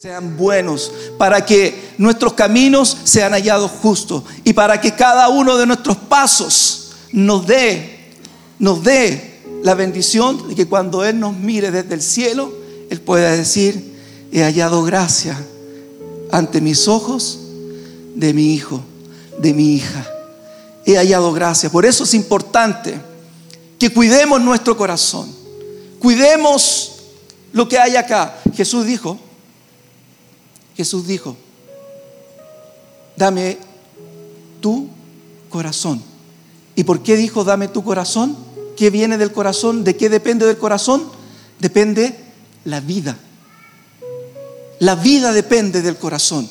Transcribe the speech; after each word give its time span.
sean 0.00 0.36
buenos, 0.36 0.92
para 1.18 1.44
que 1.44 1.74
nuestros 1.98 2.34
caminos 2.34 2.98
sean 3.02 3.32
hallados 3.32 3.72
justos 3.82 4.22
y 4.44 4.52
para 4.52 4.80
que 4.80 4.94
cada 4.94 5.28
uno 5.28 5.56
de 5.56 5.66
nuestros 5.66 5.96
pasos 5.96 6.92
nos 7.10 7.44
dé, 7.48 8.12
nos 8.60 8.84
dé 8.84 9.40
la 9.64 9.74
bendición 9.74 10.46
de 10.46 10.54
que 10.54 10.68
cuando 10.68 11.04
Él 11.04 11.18
nos 11.18 11.36
mire 11.36 11.72
desde 11.72 11.94
el 11.94 12.00
cielo, 12.00 12.54
Él 12.90 13.00
pueda 13.00 13.32
decir, 13.32 13.98
he 14.30 14.44
hallado 14.44 14.84
gracia 14.84 15.36
ante 16.30 16.60
mis 16.60 16.86
ojos 16.86 17.40
de 18.14 18.32
mi 18.32 18.54
hijo, 18.54 18.80
de 19.40 19.52
mi 19.52 19.74
hija. 19.74 20.06
He 20.86 20.94
hallado 20.94 21.32
gracia. 21.32 21.70
Por 21.70 21.84
eso 21.84 22.04
es 22.04 22.14
importante 22.14 23.00
que 23.80 23.90
cuidemos 23.90 24.40
nuestro 24.40 24.76
corazón, 24.76 25.28
cuidemos 25.98 27.00
lo 27.52 27.68
que 27.68 27.80
hay 27.80 27.96
acá. 27.96 28.38
Jesús 28.54 28.86
dijo, 28.86 29.18
Jesús 30.78 31.08
dijo, 31.08 31.36
dame 33.16 33.58
tu 34.60 34.88
corazón. 35.48 36.00
¿Y 36.76 36.84
por 36.84 37.02
qué 37.02 37.16
dijo, 37.16 37.42
dame 37.42 37.66
tu 37.66 37.82
corazón? 37.82 38.36
¿Qué 38.76 38.88
viene 38.88 39.18
del 39.18 39.32
corazón? 39.32 39.82
¿De 39.82 39.96
qué 39.96 40.08
depende 40.08 40.46
del 40.46 40.56
corazón? 40.56 41.02
Depende 41.58 42.16
la 42.64 42.78
vida. 42.78 43.18
La 44.78 44.94
vida 44.94 45.32
depende 45.32 45.82
del 45.82 45.96
corazón. 45.96 46.48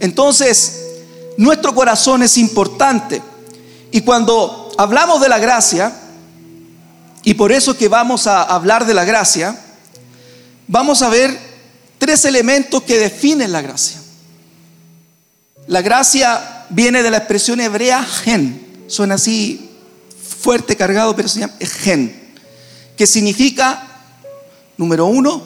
Entonces, 0.00 0.82
nuestro 1.38 1.74
corazón 1.74 2.22
es 2.22 2.36
importante. 2.36 3.22
Y 3.90 4.02
cuando 4.02 4.70
hablamos 4.76 5.22
de 5.22 5.30
la 5.30 5.38
gracia, 5.38 5.98
y 7.24 7.32
por 7.32 7.50
eso 7.50 7.74
que 7.74 7.88
vamos 7.88 8.26
a 8.26 8.42
hablar 8.42 8.84
de 8.84 8.92
la 8.92 9.06
gracia, 9.06 9.58
vamos 10.68 11.00
a 11.00 11.08
ver 11.08 11.51
tres 12.02 12.24
elementos 12.24 12.82
que 12.82 12.98
definen 12.98 13.52
la 13.52 13.62
gracia. 13.62 14.00
La 15.68 15.82
gracia 15.82 16.66
viene 16.68 17.00
de 17.00 17.12
la 17.12 17.18
expresión 17.18 17.60
hebrea 17.60 18.02
gen, 18.02 18.82
suena 18.88 19.14
así 19.14 19.70
fuerte, 20.40 20.74
cargado, 20.74 21.14
pero 21.14 21.28
se 21.28 21.38
llama 21.38 21.52
gen, 21.60 22.34
que 22.96 23.06
significa, 23.06 23.86
número 24.76 25.06
uno, 25.06 25.44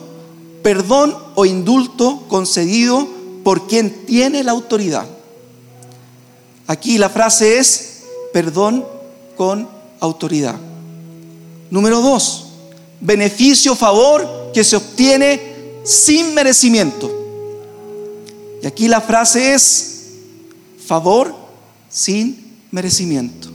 perdón 0.63 1.15
o 1.35 1.45
indulto 1.45 2.25
concedido 2.27 3.07
por 3.43 3.67
quien 3.67 4.07
tiene 4.07 4.43
la 4.43 4.53
autoridad. 4.53 5.05
Aquí 6.65 6.97
la 6.97 7.11
frase 7.11 7.59
es 7.59 7.99
perdón 8.33 8.83
con 9.35 9.69
autoridad. 9.99 10.55
Número 11.69 12.01
dos, 12.01 12.47
beneficio, 12.99 13.75
favor 13.75 14.49
que 14.55 14.63
se 14.63 14.75
obtiene 14.75 15.56
sin 15.87 16.33
merecimiento. 16.33 17.09
Y 18.61 18.67
aquí 18.67 18.89
la 18.89 18.99
frase 18.99 19.53
es 19.53 20.01
favor 20.85 21.33
sin 21.89 22.57
merecimiento. 22.71 23.47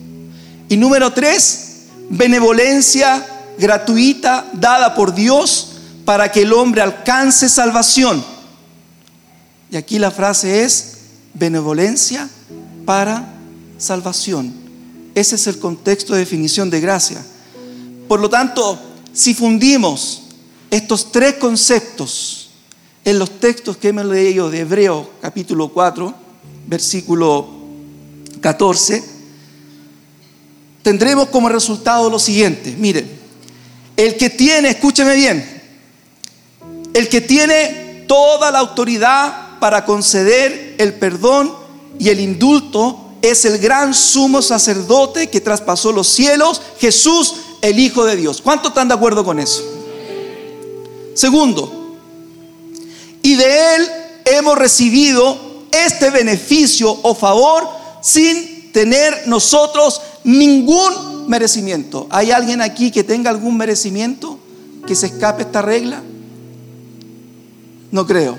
Y 0.71 0.79
número 0.79 1.13
tres, 1.13 1.83
benevolencia 2.09 3.27
gratuita 3.59 4.47
dada 4.55 4.95
por 4.95 5.15
Dios 5.15 5.73
para 6.07 6.33
que 6.33 6.43
el 6.43 6.55
hombre 6.55 6.81
alcance 6.81 7.51
salvación. 7.51 8.25
Y 9.71 9.77
aquí 9.77 9.99
la 9.99 10.11
frase 10.11 10.65
es 10.65 10.95
benevolencia 11.35 12.31
para 12.87 13.35
salvación. 13.77 14.55
Ese 15.15 15.35
es 15.35 15.47
el 15.47 15.59
contexto 15.59 16.15
de 16.15 16.21
definición 16.21 16.71
de 16.71 16.81
gracia. 16.81 17.23
Por 18.09 18.21
lo 18.21 18.31
tanto, 18.31 18.79
si 19.13 19.35
fundimos 19.35 20.22
estos 20.73 21.13
tres 21.13 21.35
conceptos 21.35 22.49
en 23.05 23.19
los 23.19 23.39
textos 23.39 23.77
que 23.77 23.89
hemos 23.89 24.07
leído 24.07 24.51
de 24.51 24.61
Hebreo 24.61 25.11
capítulo 25.21 25.69
4, 25.69 26.15
versículo 26.67 27.47
14, 28.41 29.05
tendremos 30.83 31.29
como 31.29 31.51
resultado 31.51 32.09
lo 32.09 32.19
siguiente. 32.19 32.75
Mire, 32.79 33.05
el 33.99 34.17
que 34.17 34.31
tiene, 34.31 34.71
escúcheme 34.71 35.15
bien, 35.15 35.63
el 36.95 37.07
que 37.11 37.21
tiene 37.21 38.07
toda 38.09 38.51
la 38.51 38.61
autoridad 38.61 39.59
para 39.61 39.85
conceder 39.85 40.77
el 40.79 40.95
perdón 40.95 41.53
y 41.99 42.09
el 42.09 42.19
indulto 42.19 43.13
es 43.21 43.45
el 43.45 43.59
gran 43.59 43.93
sumo 43.93 44.41
sacerdote 44.41 45.29
que 45.29 45.43
traspasó 45.43 45.93
los 45.93 46.07
cielos, 46.07 46.63
Jesús, 46.79 47.35
el 47.61 47.79
Hijo 47.79 48.07
de 48.07 48.17
Dios. 48.17 48.41
¿Cuántos 48.41 48.71
están 48.71 48.89
de 48.89 48.95
acuerdo 48.95 49.23
con 49.23 49.39
eso? 49.39 49.82
Segundo, 51.15 51.99
y 53.23 53.35
de 53.37 53.77
Él 53.77 53.89
hemos 54.25 54.59
recibido 54.59 55.39
este 55.71 56.11
beneficio 56.11 56.97
o 57.03 57.15
favor 57.15 57.69
sin 58.03 58.73
tener 58.73 59.27
nosotros 59.27 60.01
ningún 60.25 61.29
merecimiento. 61.29 62.07
¿Hay 62.11 62.31
alguien 62.31 62.61
aquí 62.61 62.91
que 62.91 63.05
tenga 63.05 63.31
algún 63.31 63.57
merecimiento 63.57 64.39
que 64.87 64.95
se 64.95 65.07
escape 65.07 65.43
esta 65.43 65.63
regla? 65.63 66.03
No 67.91 68.07
creo. 68.07 68.39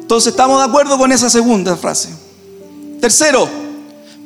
Entonces 0.00 0.32
estamos 0.32 0.58
de 0.58 0.68
acuerdo 0.68 0.96
con 0.98 1.12
esa 1.12 1.28
segunda 1.28 1.76
frase. 1.76 2.08
Tercero, 3.00 3.48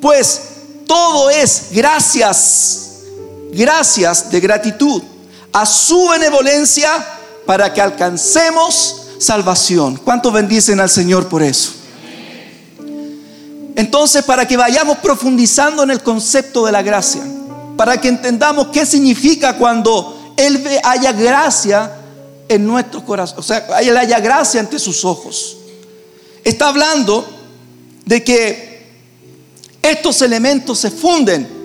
pues 0.01 0.41
todo 0.87 1.29
es 1.29 1.69
gracias, 1.73 3.01
gracias 3.53 4.31
de 4.31 4.41
gratitud 4.41 5.03
a 5.53 5.67
su 5.67 6.09
benevolencia 6.09 6.91
para 7.47 7.73
que 7.73 7.81
alcancemos 7.81 9.03
salvación. 9.19 9.97
¿Cuántos 10.05 10.33
bendicen 10.33 10.81
al 10.81 10.91
Señor 10.91 11.29
por 11.29 11.43
eso? 11.43 11.73
Entonces, 13.75 14.23
para 14.25 14.47
que 14.47 14.57
vayamos 14.57 14.99
profundizando 14.99 15.83
en 15.83 15.91
el 15.91 16.03
concepto 16.03 16.67
de 16.67 16.73
la 16.73 16.83
gracia, 16.83 17.23
para 17.77 18.01
que 18.01 18.09
entendamos 18.09 18.69
qué 18.69 18.85
significa 18.85 19.57
cuando 19.57 20.35
Él 20.37 20.63
haya 20.85 21.13
gracia 21.13 21.91
en 22.49 22.67
nuestros 22.67 23.03
corazones, 23.03 23.39
o 23.39 23.43
sea, 23.43 23.81
Él 23.81 23.97
haya 23.97 24.21
gracia 24.21 24.61
ante 24.61 24.79
sus 24.79 25.05
ojos. 25.05 25.57
Está 26.45 26.69
hablando 26.69 27.27
de 28.05 28.23
que 28.23 28.73
estos 29.81 30.21
elementos 30.23 30.79
se 30.79 30.91
funden 30.91 31.63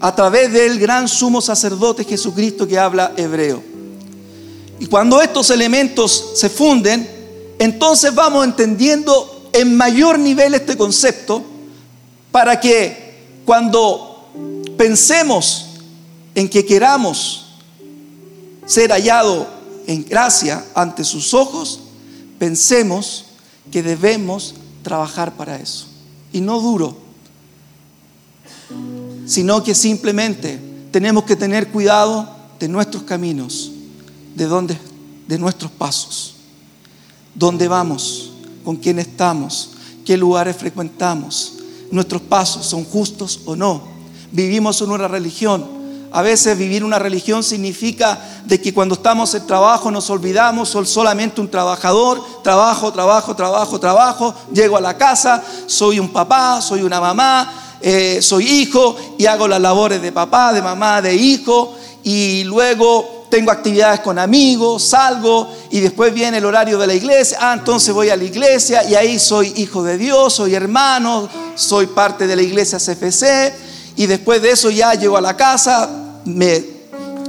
a 0.00 0.14
través 0.14 0.52
del 0.52 0.78
gran 0.78 1.08
sumo 1.08 1.40
sacerdote 1.40 2.04
Jesucristo 2.04 2.66
que 2.66 2.78
habla 2.78 3.12
hebreo. 3.16 3.67
Y 4.80 4.86
cuando 4.86 5.20
estos 5.20 5.50
elementos 5.50 6.32
se 6.34 6.48
funden, 6.48 7.08
entonces 7.58 8.14
vamos 8.14 8.44
entendiendo 8.44 9.50
en 9.52 9.76
mayor 9.76 10.18
nivel 10.18 10.54
este 10.54 10.76
concepto 10.76 11.42
para 12.30 12.60
que 12.60 13.42
cuando 13.44 14.28
pensemos 14.76 15.66
en 16.34 16.48
que 16.48 16.64
queramos 16.64 17.46
ser 18.66 18.92
hallado 18.92 19.48
en 19.86 20.04
gracia 20.04 20.64
ante 20.74 21.02
sus 21.02 21.34
ojos, 21.34 21.80
pensemos 22.38 23.24
que 23.72 23.82
debemos 23.82 24.54
trabajar 24.82 25.34
para 25.36 25.56
eso. 25.56 25.86
Y 26.32 26.40
no 26.40 26.60
duro, 26.60 26.96
sino 29.26 29.64
que 29.64 29.74
simplemente 29.74 30.60
tenemos 30.92 31.24
que 31.24 31.34
tener 31.34 31.68
cuidado 31.68 32.28
de 32.60 32.68
nuestros 32.68 33.02
caminos 33.02 33.72
de 34.38 34.46
dónde, 34.46 34.78
de 35.26 35.36
nuestros 35.36 35.70
pasos, 35.72 36.36
dónde 37.34 37.66
vamos, 37.66 38.30
con 38.64 38.76
quién 38.76 39.00
estamos, 39.00 39.70
qué 40.06 40.16
lugares 40.16 40.56
frecuentamos, 40.56 41.54
nuestros 41.90 42.22
pasos 42.22 42.64
son 42.64 42.84
justos 42.84 43.40
o 43.46 43.56
no. 43.56 43.82
Vivimos 44.30 44.80
en 44.80 44.90
una 44.90 45.08
religión. 45.08 45.78
A 46.12 46.22
veces 46.22 46.56
vivir 46.56 46.84
una 46.84 46.98
religión 46.98 47.42
significa 47.42 48.18
de 48.46 48.60
que 48.60 48.72
cuando 48.72 48.94
estamos 48.94 49.34
en 49.34 49.46
trabajo 49.46 49.90
nos 49.90 50.08
olvidamos, 50.08 50.68
soy 50.68 50.86
solamente 50.86 51.40
un 51.40 51.50
trabajador, 51.50 52.22
trabajo, 52.42 52.92
trabajo, 52.92 53.34
trabajo, 53.34 53.80
trabajo, 53.80 54.34
llego 54.52 54.76
a 54.76 54.80
la 54.80 54.96
casa, 54.96 55.42
soy 55.66 55.98
un 55.98 56.10
papá, 56.10 56.62
soy 56.62 56.82
una 56.82 57.00
mamá, 57.00 57.76
eh, 57.80 58.20
soy 58.22 58.46
hijo 58.46 58.96
y 59.18 59.26
hago 59.26 59.48
las 59.48 59.60
labores 59.60 60.00
de 60.00 60.12
papá, 60.12 60.52
de 60.52 60.62
mamá, 60.62 61.02
de 61.02 61.14
hijo. 61.14 61.74
Y 62.04 62.44
luego 62.44 63.17
tengo 63.28 63.50
actividades 63.50 64.00
con 64.00 64.18
amigos, 64.18 64.82
salgo 64.82 65.48
y 65.70 65.80
después 65.80 66.12
viene 66.12 66.38
el 66.38 66.44
horario 66.44 66.78
de 66.78 66.86
la 66.86 66.94
iglesia. 66.94 67.38
Ah, 67.40 67.54
entonces 67.58 67.94
voy 67.94 68.10
a 68.10 68.16
la 68.16 68.24
iglesia 68.24 68.88
y 68.88 68.94
ahí 68.94 69.18
soy 69.18 69.52
hijo 69.56 69.82
de 69.82 69.98
Dios, 69.98 70.34
soy 70.34 70.54
hermano, 70.54 71.28
soy 71.54 71.86
parte 71.86 72.26
de 72.26 72.36
la 72.36 72.42
iglesia 72.42 72.78
CFC. 72.78 73.52
Y 73.96 74.06
después 74.06 74.40
de 74.42 74.50
eso 74.50 74.70
ya 74.70 74.94
llego 74.94 75.16
a 75.16 75.20
la 75.20 75.36
casa, 75.36 76.20
me, 76.24 76.64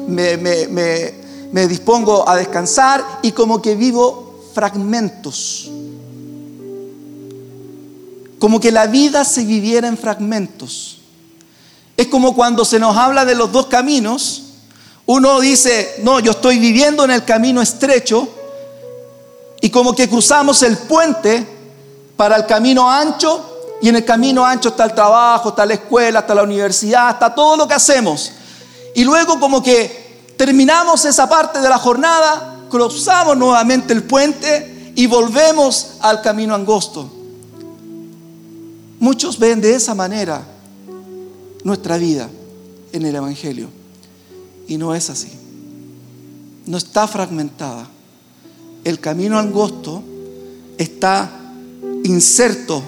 me, 0.08 0.38
me, 0.38 1.14
me 1.52 1.68
dispongo 1.68 2.28
a 2.28 2.36
descansar 2.36 3.04
y 3.22 3.32
como 3.32 3.62
que 3.62 3.76
vivo 3.76 4.44
fragmentos. 4.54 5.70
Como 8.38 8.60
que 8.60 8.72
la 8.72 8.88
vida 8.88 9.26
se 9.26 9.44
viviera 9.44 9.88
en 9.88 9.98
fragmentos. 9.98 11.00
Es 11.98 12.08
como 12.08 12.34
cuando 12.34 12.64
se 12.64 12.80
nos 12.80 12.96
habla 12.96 13.26
de 13.26 13.36
los 13.36 13.52
dos 13.52 13.66
caminos 13.66 14.44
uno 15.10 15.40
dice, 15.40 15.96
no, 16.04 16.20
yo 16.20 16.30
estoy 16.30 16.60
viviendo 16.60 17.04
en 17.04 17.10
el 17.10 17.26
camino 17.26 17.64
estrecho 17.64 18.30
y 19.60 19.72
como 19.72 19.96
que 19.96 20.08
cruzamos 20.08 20.62
el 20.62 20.78
puente 20.78 21.48
para 22.16 22.36
el 22.36 22.46
camino 22.46 22.88
ancho 22.88 23.78
y 23.82 23.90
en 23.90 23.96
el 23.96 24.06
camino 24.06 24.46
ancho 24.46 24.70
está 24.70 24.86
el 24.86 24.94
trabajo, 24.94 25.50
está 25.50 25.66
la 25.66 25.74
escuela, 25.74 26.20
está 26.20 26.36
la 26.36 26.44
universidad, 26.44 27.10
está 27.10 27.34
todo 27.34 27.58
lo 27.58 27.68
que 27.68 27.74
hacemos. 27.74 28.34
Y 28.94 29.04
luego 29.04 29.40
como 29.40 29.64
que 29.64 30.34
terminamos 30.38 31.04
esa 31.06 31.28
parte 31.28 31.60
de 31.60 31.70
la 31.70 31.80
jornada, 31.80 32.60
cruzamos 32.70 33.36
nuevamente 33.36 33.94
el 33.94 34.04
puente 34.04 34.92
y 34.96 35.08
volvemos 35.08 35.94
al 36.02 36.22
camino 36.22 36.54
angosto. 36.54 37.10
Muchos 39.00 39.40
ven 39.40 39.60
de 39.60 39.74
esa 39.74 39.96
manera 39.96 40.44
nuestra 41.64 41.98
vida 41.98 42.30
en 42.94 43.08
el 43.08 43.16
Evangelio. 43.16 43.79
Y 44.70 44.78
no 44.78 44.94
es 44.96 45.10
así. 45.10 45.32
No 46.68 46.78
está 46.78 47.08
fragmentada. 47.08 47.88
El 48.84 49.00
camino 49.00 49.38
angosto 49.38 50.04
está 50.78 51.30
inserto 52.04 52.82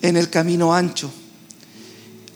en 0.00 0.16
el 0.16 0.30
camino 0.30 0.72
ancho. 0.72 1.10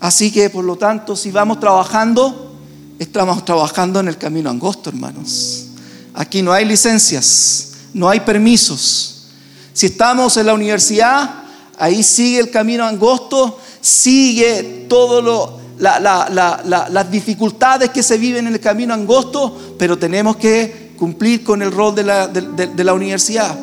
Así 0.01 0.33
que, 0.33 0.51
por 0.51 0.65
lo 0.65 0.77
tanto, 0.77 1.15
si 1.15 1.31
vamos 1.31 1.61
trabajando, 1.61 2.57
estamos 2.99 3.45
trabajando 3.45 4.01
en 4.01 4.09
el 4.09 4.19
camino 4.19 4.51
angosto, 4.51 4.91
hermanos. 4.91 5.67
Aquí 6.13 6.43
no 6.43 6.53
hay 6.53 6.65
licencias, 6.65 7.71
no 7.95 8.09
hay 8.11 8.21
permisos. 8.21 9.29
Si 9.73 9.87
estamos 9.87 10.37
en 10.37 10.47
la 10.47 10.55
universidad, 10.55 11.45
ahí 11.79 12.03
sigue 12.03 12.41
el 12.41 12.51
camino 12.51 12.85
angosto, 12.85 13.59
sigue 13.81 14.87
todo 14.89 15.23
lo, 15.23 15.62
las 15.83 17.11
dificultades 17.11 17.91
que 17.91 18.03
se 18.03 18.17
viven 18.17 18.47
en 18.47 18.55
el 18.55 18.61
camino 18.61 18.95
angosto, 18.95 19.75
pero 19.79 19.99
tenemos 19.99 20.37
que 20.37 20.93
cumplir 20.97 21.43
con 21.43 21.61
el 21.63 21.73
rol 21.73 21.95
de 21.95 22.05
la, 22.05 22.29
de 22.29 22.85
la 22.85 22.95
universidad. 22.95 23.59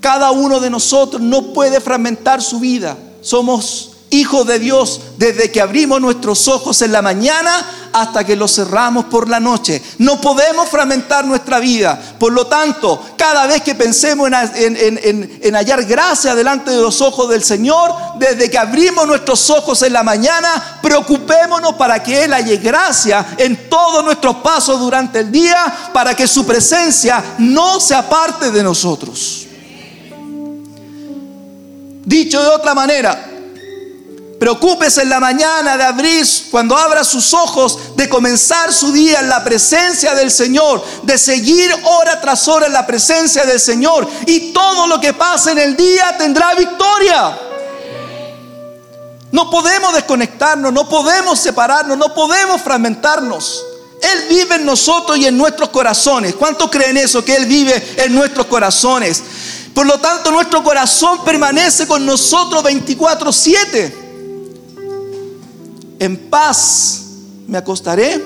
Cada 0.00 0.30
uno 0.30 0.60
de 0.60 0.70
nosotros 0.70 1.20
no 1.20 1.52
puede 1.52 1.80
fragmentar 1.80 2.40
su 2.40 2.60
vida. 2.60 2.96
Somos 3.20 3.89
hijos 4.10 4.46
de 4.46 4.58
Dios 4.58 5.00
desde 5.16 5.50
que 5.50 5.60
abrimos 5.60 6.00
nuestros 6.00 6.48
ojos 6.48 6.82
en 6.82 6.92
la 6.92 7.02
mañana 7.02 7.90
hasta 7.92 8.24
que 8.24 8.36
los 8.36 8.54
cerramos 8.54 9.06
por 9.06 9.28
la 9.28 9.40
noche. 9.40 9.82
No 9.98 10.20
podemos 10.20 10.68
fragmentar 10.68 11.24
nuestra 11.24 11.58
vida. 11.58 12.00
Por 12.18 12.32
lo 12.32 12.46
tanto, 12.46 13.00
cada 13.16 13.46
vez 13.46 13.62
que 13.62 13.74
pensemos 13.74 14.30
en, 14.54 15.54
hallar 15.54 15.84
gracia 15.84 16.34
delante 16.34 16.70
de 16.70 16.80
los 16.80 17.00
ojos 17.00 17.28
del 17.30 17.42
Señor, 17.42 17.92
desde 18.18 18.50
que 18.50 18.58
abrimos 18.58 19.06
nuestros 19.06 19.48
ojos 19.50 19.82
en 19.82 19.92
la 19.92 20.02
mañana, 20.02 20.78
preocupémonos 20.82 21.74
para 21.74 22.02
que 22.02 22.24
Él 22.24 22.32
halle 22.32 22.56
gracia 22.58 23.34
en 23.36 23.68
todos 23.68 24.04
nuestros 24.04 24.36
pasos 24.36 24.78
durante 24.78 25.20
el 25.20 25.32
día, 25.32 25.90
para 25.92 26.14
que 26.14 26.26
su 26.26 26.44
presencia 26.44 27.36
no 27.38 27.80
se 27.80 27.94
aparte 27.94 28.50
de 28.50 28.62
nosotros. 28.62 29.46
Dicho 32.04 32.42
de 32.42 32.48
otra 32.48 32.74
manera, 32.74 33.29
Preocúpese 34.40 35.02
en 35.02 35.10
la 35.10 35.20
mañana 35.20 35.76
de 35.76 35.84
abrir, 35.84 36.26
cuando 36.50 36.74
abra 36.74 37.04
sus 37.04 37.34
ojos, 37.34 37.94
de 37.94 38.08
comenzar 38.08 38.72
su 38.72 38.90
día 38.90 39.20
en 39.20 39.28
la 39.28 39.44
presencia 39.44 40.14
del 40.14 40.30
Señor, 40.30 40.82
de 41.02 41.18
seguir 41.18 41.70
hora 41.84 42.22
tras 42.22 42.48
hora 42.48 42.66
en 42.66 42.72
la 42.72 42.86
presencia 42.86 43.44
del 43.44 43.60
Señor. 43.60 44.08
Y 44.24 44.54
todo 44.54 44.86
lo 44.86 44.98
que 44.98 45.12
pase 45.12 45.50
en 45.50 45.58
el 45.58 45.76
día 45.76 46.16
tendrá 46.16 46.54
victoria. 46.54 47.38
No 49.30 49.50
podemos 49.50 49.92
desconectarnos, 49.92 50.72
no 50.72 50.88
podemos 50.88 51.38
separarnos, 51.38 51.98
no 51.98 52.14
podemos 52.14 52.62
fragmentarnos. 52.62 53.62
Él 54.00 54.24
vive 54.30 54.54
en 54.54 54.64
nosotros 54.64 55.18
y 55.18 55.26
en 55.26 55.36
nuestros 55.36 55.68
corazones. 55.68 56.34
¿Cuántos 56.34 56.70
creen 56.70 56.96
eso? 56.96 57.22
Que 57.22 57.36
Él 57.36 57.44
vive 57.44 57.94
en 57.98 58.14
nuestros 58.14 58.46
corazones. 58.46 59.22
Por 59.74 59.84
lo 59.84 60.00
tanto, 60.00 60.30
nuestro 60.30 60.64
corazón 60.64 61.22
permanece 61.26 61.86
con 61.86 62.06
nosotros 62.06 62.62
24/7 62.64 63.99
en 66.00 66.16
paz 66.16 67.02
me 67.46 67.58
acostaré 67.58 68.24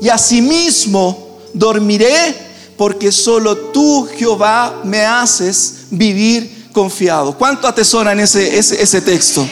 y 0.00 0.08
asimismo 0.08 1.38
dormiré, 1.54 2.52
porque 2.76 3.10
solo 3.10 3.56
tú, 3.56 4.08
Jehová, 4.16 4.80
me 4.84 5.04
haces 5.04 5.86
vivir 5.90 6.68
confiado. 6.72 7.36
¿Cuánto 7.36 7.66
atesoran 7.66 8.20
ese, 8.20 8.58
ese, 8.58 8.82
ese 8.82 9.00
texto? 9.00 9.46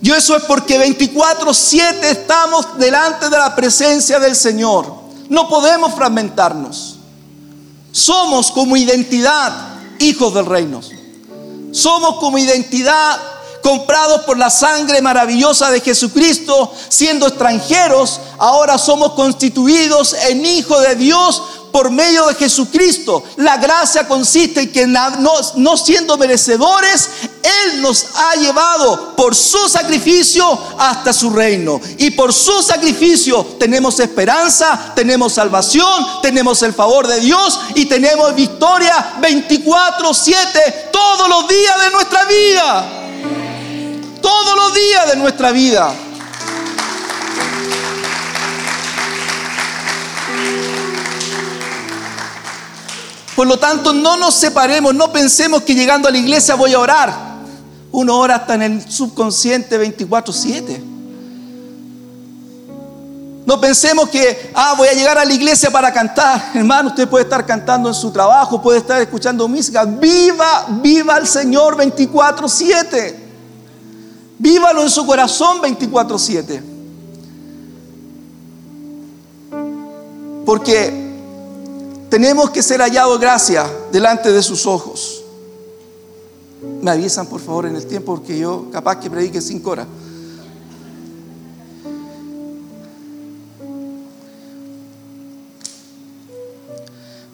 Yo 0.00 0.14
eso 0.14 0.36
es 0.36 0.44
porque 0.44 0.78
24/7 0.78 2.04
estamos 2.04 2.78
delante 2.78 3.28
de 3.28 3.36
la 3.36 3.54
presencia 3.54 4.18
del 4.18 4.36
Señor. 4.36 4.94
No 5.28 5.48
podemos 5.48 5.94
fragmentarnos. 5.94 6.98
Somos 7.92 8.50
como 8.52 8.76
identidad 8.76 9.52
hijos 9.98 10.32
del 10.34 10.46
reino. 10.46 10.80
Somos 11.72 12.16
como 12.16 12.38
identidad 12.38 13.18
comprados 13.62 14.22
por 14.22 14.38
la 14.38 14.50
sangre 14.50 15.00
maravillosa 15.02 15.70
de 15.70 15.80
Jesucristo, 15.80 16.72
siendo 16.88 17.26
extranjeros, 17.26 18.20
ahora 18.38 18.78
somos 18.78 19.12
constituidos 19.12 20.14
en 20.28 20.44
hijos 20.44 20.82
de 20.82 20.94
Dios 20.96 21.42
por 21.70 21.90
medio 21.90 22.26
de 22.26 22.34
Jesucristo. 22.34 23.22
La 23.36 23.56
gracia 23.56 24.08
consiste 24.08 24.62
en 24.62 24.72
que 24.72 24.86
no, 24.86 25.76
siendo 25.76 26.18
merecedores, 26.18 27.10
Él 27.42 27.80
nos 27.80 28.06
ha 28.16 28.34
llevado 28.36 29.14
por 29.14 29.34
su 29.36 29.68
sacrificio 29.68 30.58
hasta 30.78 31.12
su 31.12 31.30
reino. 31.30 31.80
Y 31.98 32.10
por 32.10 32.32
su 32.32 32.62
sacrificio 32.62 33.56
tenemos 33.58 34.00
esperanza, 34.00 34.92
tenemos 34.96 35.34
salvación, 35.34 36.20
tenemos 36.22 36.62
el 36.62 36.74
favor 36.74 37.06
de 37.06 37.20
Dios 37.20 37.60
y 37.74 37.86
tenemos 37.86 38.34
victoria 38.34 39.14
24/7 39.20 40.90
todos 40.90 41.28
los 41.28 41.46
días 41.46 41.84
de 41.84 41.90
nuestra 41.90 42.24
vida 42.24 42.99
todos 44.20 44.56
los 44.56 44.74
días 44.74 45.08
de 45.08 45.16
nuestra 45.16 45.52
vida. 45.52 45.94
Por 53.40 53.46
lo 53.46 53.58
tanto, 53.58 53.94
no 53.94 54.18
nos 54.18 54.34
separemos, 54.34 54.94
no 54.94 55.10
pensemos 55.12 55.62
que 55.62 55.74
llegando 55.74 56.06
a 56.08 56.10
la 56.10 56.18
iglesia 56.18 56.56
voy 56.56 56.74
a 56.74 56.78
orar. 56.78 57.30
Uno 57.90 58.18
ora 58.18 58.36
hasta 58.36 58.54
en 58.54 58.60
el 58.60 58.90
subconsciente 58.90 59.78
24/7. 59.78 60.82
No 63.46 63.58
pensemos 63.58 64.10
que, 64.10 64.52
ah, 64.54 64.74
voy 64.76 64.88
a 64.88 64.92
llegar 64.92 65.16
a 65.16 65.24
la 65.24 65.32
iglesia 65.32 65.70
para 65.70 65.90
cantar. 65.90 66.50
Hermano, 66.54 66.90
usted 66.90 67.08
puede 67.08 67.24
estar 67.24 67.46
cantando 67.46 67.88
en 67.88 67.94
su 67.94 68.12
trabajo, 68.12 68.60
puede 68.60 68.78
estar 68.78 69.00
escuchando 69.00 69.48
música. 69.48 69.86
Viva, 69.86 70.66
viva 70.68 71.16
el 71.16 71.26
Señor 71.26 71.76
24/7. 71.76 73.29
Vívalo 74.40 74.82
en 74.82 74.88
su 74.88 75.04
corazón 75.04 75.60
24/7. 75.60 76.62
Porque 80.46 81.10
tenemos 82.08 82.48
que 82.48 82.62
ser 82.62 82.80
hallados 82.80 83.20
gracia 83.20 83.70
delante 83.92 84.32
de 84.32 84.42
sus 84.42 84.64
ojos. 84.64 85.22
Me 86.80 86.90
avisan 86.90 87.26
por 87.26 87.42
favor 87.42 87.66
en 87.66 87.76
el 87.76 87.86
tiempo 87.86 88.14
porque 88.14 88.38
yo 88.38 88.70
capaz 88.72 88.98
que 88.98 89.10
predique 89.10 89.42
cinco 89.42 89.72
horas. 89.72 89.86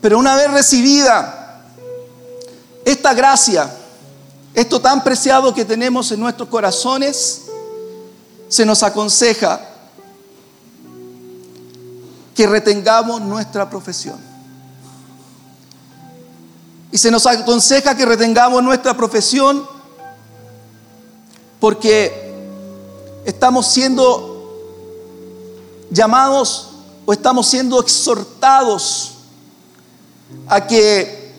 Pero 0.00 0.18
una 0.18 0.34
vez 0.34 0.50
recibida 0.50 1.62
esta 2.84 3.14
gracia, 3.14 3.72
esto 4.56 4.80
tan 4.80 5.04
preciado 5.04 5.52
que 5.52 5.66
tenemos 5.66 6.10
en 6.12 6.18
nuestros 6.18 6.48
corazones, 6.48 7.42
se 8.48 8.64
nos 8.64 8.82
aconseja 8.82 9.60
que 12.34 12.46
retengamos 12.46 13.20
nuestra 13.20 13.68
profesión. 13.68 14.18
Y 16.90 16.96
se 16.96 17.10
nos 17.10 17.26
aconseja 17.26 17.94
que 17.94 18.06
retengamos 18.06 18.62
nuestra 18.62 18.96
profesión 18.96 19.62
porque 21.60 22.34
estamos 23.26 23.66
siendo 23.66 24.72
llamados 25.90 26.70
o 27.04 27.12
estamos 27.12 27.46
siendo 27.46 27.78
exhortados 27.78 29.16
a 30.48 30.66
que 30.66 31.34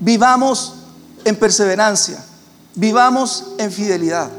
vivamos 0.00 0.81
en 1.24 1.36
perseverancia, 1.36 2.24
vivamos 2.74 3.44
en 3.58 3.70
fidelidad, 3.70 4.30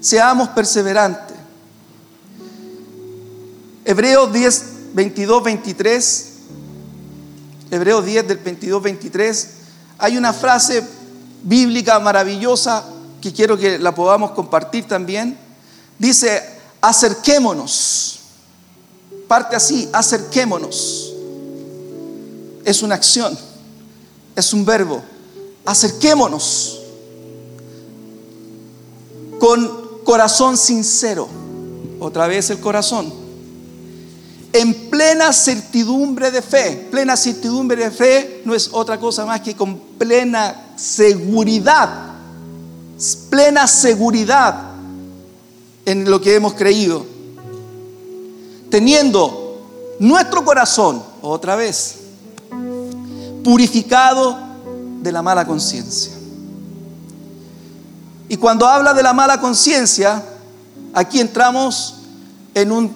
seamos 0.00 0.48
perseverantes. 0.50 1.36
Hebreos 3.84 4.32
10, 4.32 4.64
22, 4.92 5.42
23, 5.42 6.28
Hebreos 7.70 8.04
10 8.04 8.28
del 8.28 8.38
22, 8.38 8.82
23, 8.82 9.48
hay 9.98 10.16
una 10.16 10.32
frase 10.32 10.84
bíblica 11.42 11.98
maravillosa 11.98 12.84
que 13.20 13.32
quiero 13.32 13.56
que 13.56 13.78
la 13.78 13.94
podamos 13.94 14.32
compartir 14.32 14.86
también. 14.86 15.36
Dice, 15.98 16.42
acerquémonos. 16.80 18.20
Parte 19.26 19.56
así, 19.56 19.88
acerquémonos. 19.92 21.14
es 22.64 22.82
una 22.82 22.94
acción, 22.94 23.36
es 24.36 24.52
un 24.52 24.64
verbo. 24.64 25.02
Acerquémonos 25.68 26.80
con 29.38 30.00
corazón 30.02 30.56
sincero. 30.56 31.28
Otra 32.00 32.26
vez 32.26 32.48
el 32.48 32.58
corazón. 32.58 33.12
En 34.50 34.88
plena 34.88 35.30
certidumbre 35.30 36.30
de 36.30 36.40
fe. 36.40 36.88
Plena 36.90 37.18
certidumbre 37.18 37.84
de 37.84 37.90
fe 37.90 38.40
no 38.46 38.54
es 38.54 38.70
otra 38.72 38.98
cosa 38.98 39.26
más 39.26 39.42
que 39.42 39.54
con 39.54 39.78
plena 39.98 40.72
seguridad. 40.76 42.14
Plena 43.28 43.66
seguridad 43.66 44.70
en 45.84 46.10
lo 46.10 46.18
que 46.18 46.34
hemos 46.34 46.54
creído. 46.54 47.04
Teniendo 48.70 49.66
nuestro 49.98 50.42
corazón, 50.46 51.02
otra 51.20 51.56
vez, 51.56 51.96
purificado 53.44 54.47
de 55.02 55.12
la 55.12 55.22
mala 55.22 55.46
conciencia. 55.46 56.12
Y 58.28 58.36
cuando 58.36 58.66
habla 58.66 58.92
de 58.92 59.02
la 59.02 59.12
mala 59.12 59.40
conciencia, 59.40 60.22
aquí 60.92 61.20
entramos 61.20 61.94
en 62.54 62.72
un 62.72 62.94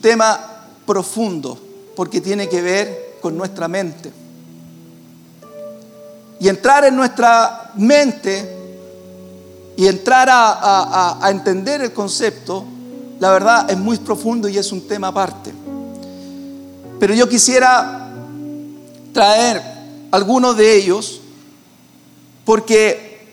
tema 0.00 0.40
profundo, 0.84 1.58
porque 1.94 2.20
tiene 2.20 2.48
que 2.48 2.62
ver 2.62 3.18
con 3.20 3.36
nuestra 3.36 3.68
mente. 3.68 4.12
Y 6.40 6.48
entrar 6.48 6.84
en 6.84 6.96
nuestra 6.96 7.70
mente 7.76 8.56
y 9.76 9.86
entrar 9.86 10.28
a, 10.30 11.18
entender 11.30 11.82
el 11.82 11.92
concepto, 11.92 12.64
la 13.20 13.30
verdad 13.30 13.70
es 13.70 13.78
muy 13.78 13.98
profundo 13.98 14.48
y 14.48 14.58
es 14.58 14.72
un 14.72 14.86
tema 14.86 15.08
aparte. 15.08 15.52
Pero 16.98 17.14
yo 17.14 17.28
quisiera 17.28 18.10
traer 19.12 19.62
algunos 20.10 20.56
de 20.56 20.76
ellos 20.76 21.20
porque 22.46 23.28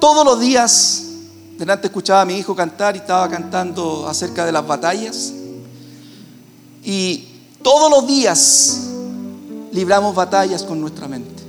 todos 0.00 0.26
los 0.26 0.40
días, 0.40 1.04
delante 1.56 1.86
escuchaba 1.86 2.22
a 2.22 2.24
mi 2.24 2.34
hijo 2.34 2.54
cantar 2.56 2.96
y 2.96 2.98
estaba 2.98 3.30
cantando 3.30 4.08
acerca 4.08 4.44
de 4.44 4.50
las 4.50 4.66
batallas. 4.66 5.32
Y 6.82 7.28
todos 7.62 7.90
los 7.90 8.08
días 8.08 8.88
libramos 9.72 10.16
batallas 10.16 10.64
con 10.64 10.80
nuestra 10.80 11.06
mente. 11.06 11.44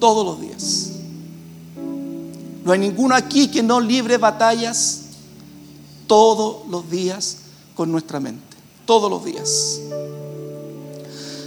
Todos 0.00 0.26
los 0.26 0.40
días. 0.40 0.90
No 2.64 2.72
hay 2.72 2.80
ninguno 2.80 3.14
aquí 3.14 3.48
que 3.48 3.62
no 3.62 3.80
libre 3.80 4.18
batallas 4.18 5.02
todos 6.08 6.68
los 6.68 6.90
días 6.90 7.36
con 7.76 7.92
nuestra 7.92 8.18
mente. 8.18 8.56
Todos 8.84 9.08
los 9.08 9.24
días. 9.24 9.78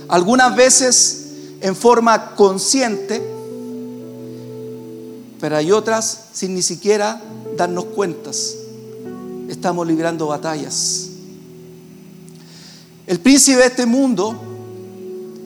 Algunas 0.07 0.55
veces 0.55 1.22
en 1.63 1.75
forma 1.75 2.35
consciente 2.35 3.33
pero 5.43 5.57
hay 5.57 5.73
otras 5.73 6.27
sin 6.31 6.55
ni 6.55 6.61
siquiera 6.61 7.21
darnos 7.57 7.83
cuentas. 7.83 8.55
Estamos 9.49 9.85
librando 9.85 10.27
batallas. 10.27 11.09
El 13.05 13.19
príncipe 13.19 13.57
de 13.57 13.65
este 13.65 13.85
mundo 13.85 14.41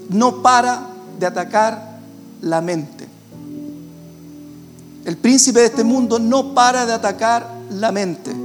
no 0.09 0.43
para 0.43 0.88
de 1.17 1.25
atacar 1.25 1.97
la 2.43 2.62
mente. 2.62 3.07
El 5.03 5.17
príncipe 5.17 5.62
de 5.62 5.65
este 5.65 5.83
mundo 5.83 6.19
no 6.19 6.53
para 6.53 6.86
de 6.86 6.93
atacar 6.93 7.50
la 7.71 7.91
mente. 7.91 8.36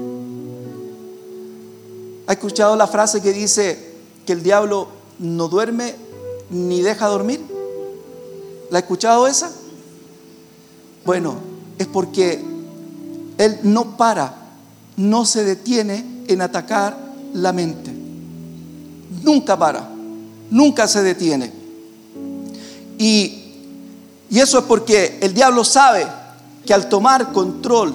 ¿Ha 2.29 2.33
escuchado 2.33 2.77
la 2.77 2.87
frase 2.87 3.21
que 3.21 3.35
dice 3.35 3.93
que 4.25 4.33
el 4.33 4.43
diablo 4.43 4.89
no 5.19 5.49
duerme 5.49 5.97
ni 6.49 6.81
deja 6.81 7.09
dormir? 7.09 7.52
¿La 8.73 8.79
ha 8.79 8.81
escuchado 8.81 9.27
esa? 9.27 9.53
Bueno, 11.05 11.35
es 11.77 11.87
porque 11.87 12.43
Él 13.37 13.59
no 13.65 13.99
para, 13.99 14.35
no 14.97 15.27
se 15.27 15.45
detiene 15.45 16.25
en 16.27 16.41
atacar 16.41 16.97
la 17.35 17.53
mente. 17.53 17.93
Nunca 19.23 19.59
para, 19.59 19.91
nunca 20.51 20.89
se 20.89 21.03
detiene. 21.03 21.53
Y, 22.97 23.43
y 24.31 24.39
eso 24.41 24.61
es 24.61 24.65
porque 24.65 25.19
el 25.21 25.35
diablo 25.35 25.65
sabe 25.65 26.07
que 26.65 26.73
al 26.73 26.89
tomar 26.89 27.31
control 27.31 27.95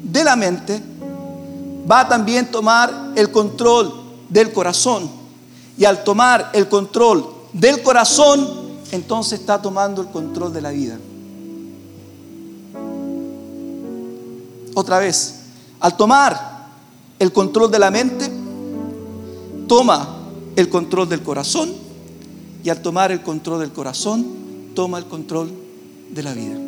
de 0.00 0.22
la 0.22 0.36
mente, 0.36 0.80
va 1.90 2.02
a 2.02 2.08
también 2.08 2.52
tomar 2.52 3.10
el 3.16 3.32
control 3.32 3.92
del 4.28 4.52
corazón. 4.52 5.10
Y 5.76 5.84
al 5.84 6.04
tomar 6.04 6.50
el 6.52 6.68
control 6.68 7.34
del 7.52 7.82
corazón, 7.82 8.63
entonces 8.94 9.40
está 9.40 9.60
tomando 9.60 10.02
el 10.02 10.08
control 10.08 10.52
de 10.52 10.60
la 10.60 10.70
vida. 10.70 10.98
otra 14.74 14.98
vez, 14.98 15.36
al 15.80 15.96
tomar 15.96 16.68
el 17.18 17.32
control 17.32 17.70
de 17.70 17.78
la 17.78 17.90
mente, 17.90 18.30
toma 19.66 20.18
el 20.56 20.68
control 20.68 21.08
del 21.08 21.22
corazón 21.22 21.72
y 22.62 22.68
al 22.68 22.82
tomar 22.82 23.12
el 23.12 23.22
control 23.22 23.60
del 23.60 23.72
corazón, 23.72 24.72
toma 24.74 24.98
el 24.98 25.06
control 25.06 25.50
de 26.10 26.22
la 26.22 26.34
vida. 26.34 26.58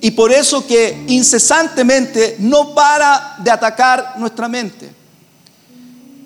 Y 0.00 0.10
por 0.12 0.30
eso 0.30 0.66
que 0.66 1.04
incesantemente 1.08 2.36
no 2.38 2.74
para 2.74 3.36
de 3.42 3.50
atacar 3.50 4.14
nuestra 4.18 4.46
mente. 4.48 4.90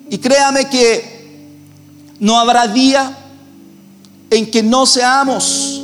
Y 0.09 0.17
créame 0.17 0.69
que 0.69 1.47
no 2.19 2.37
habrá 2.37 2.67
día 2.67 3.17
en 4.31 4.49
que 4.49 4.63
no 4.63 4.85
seamos 4.85 5.83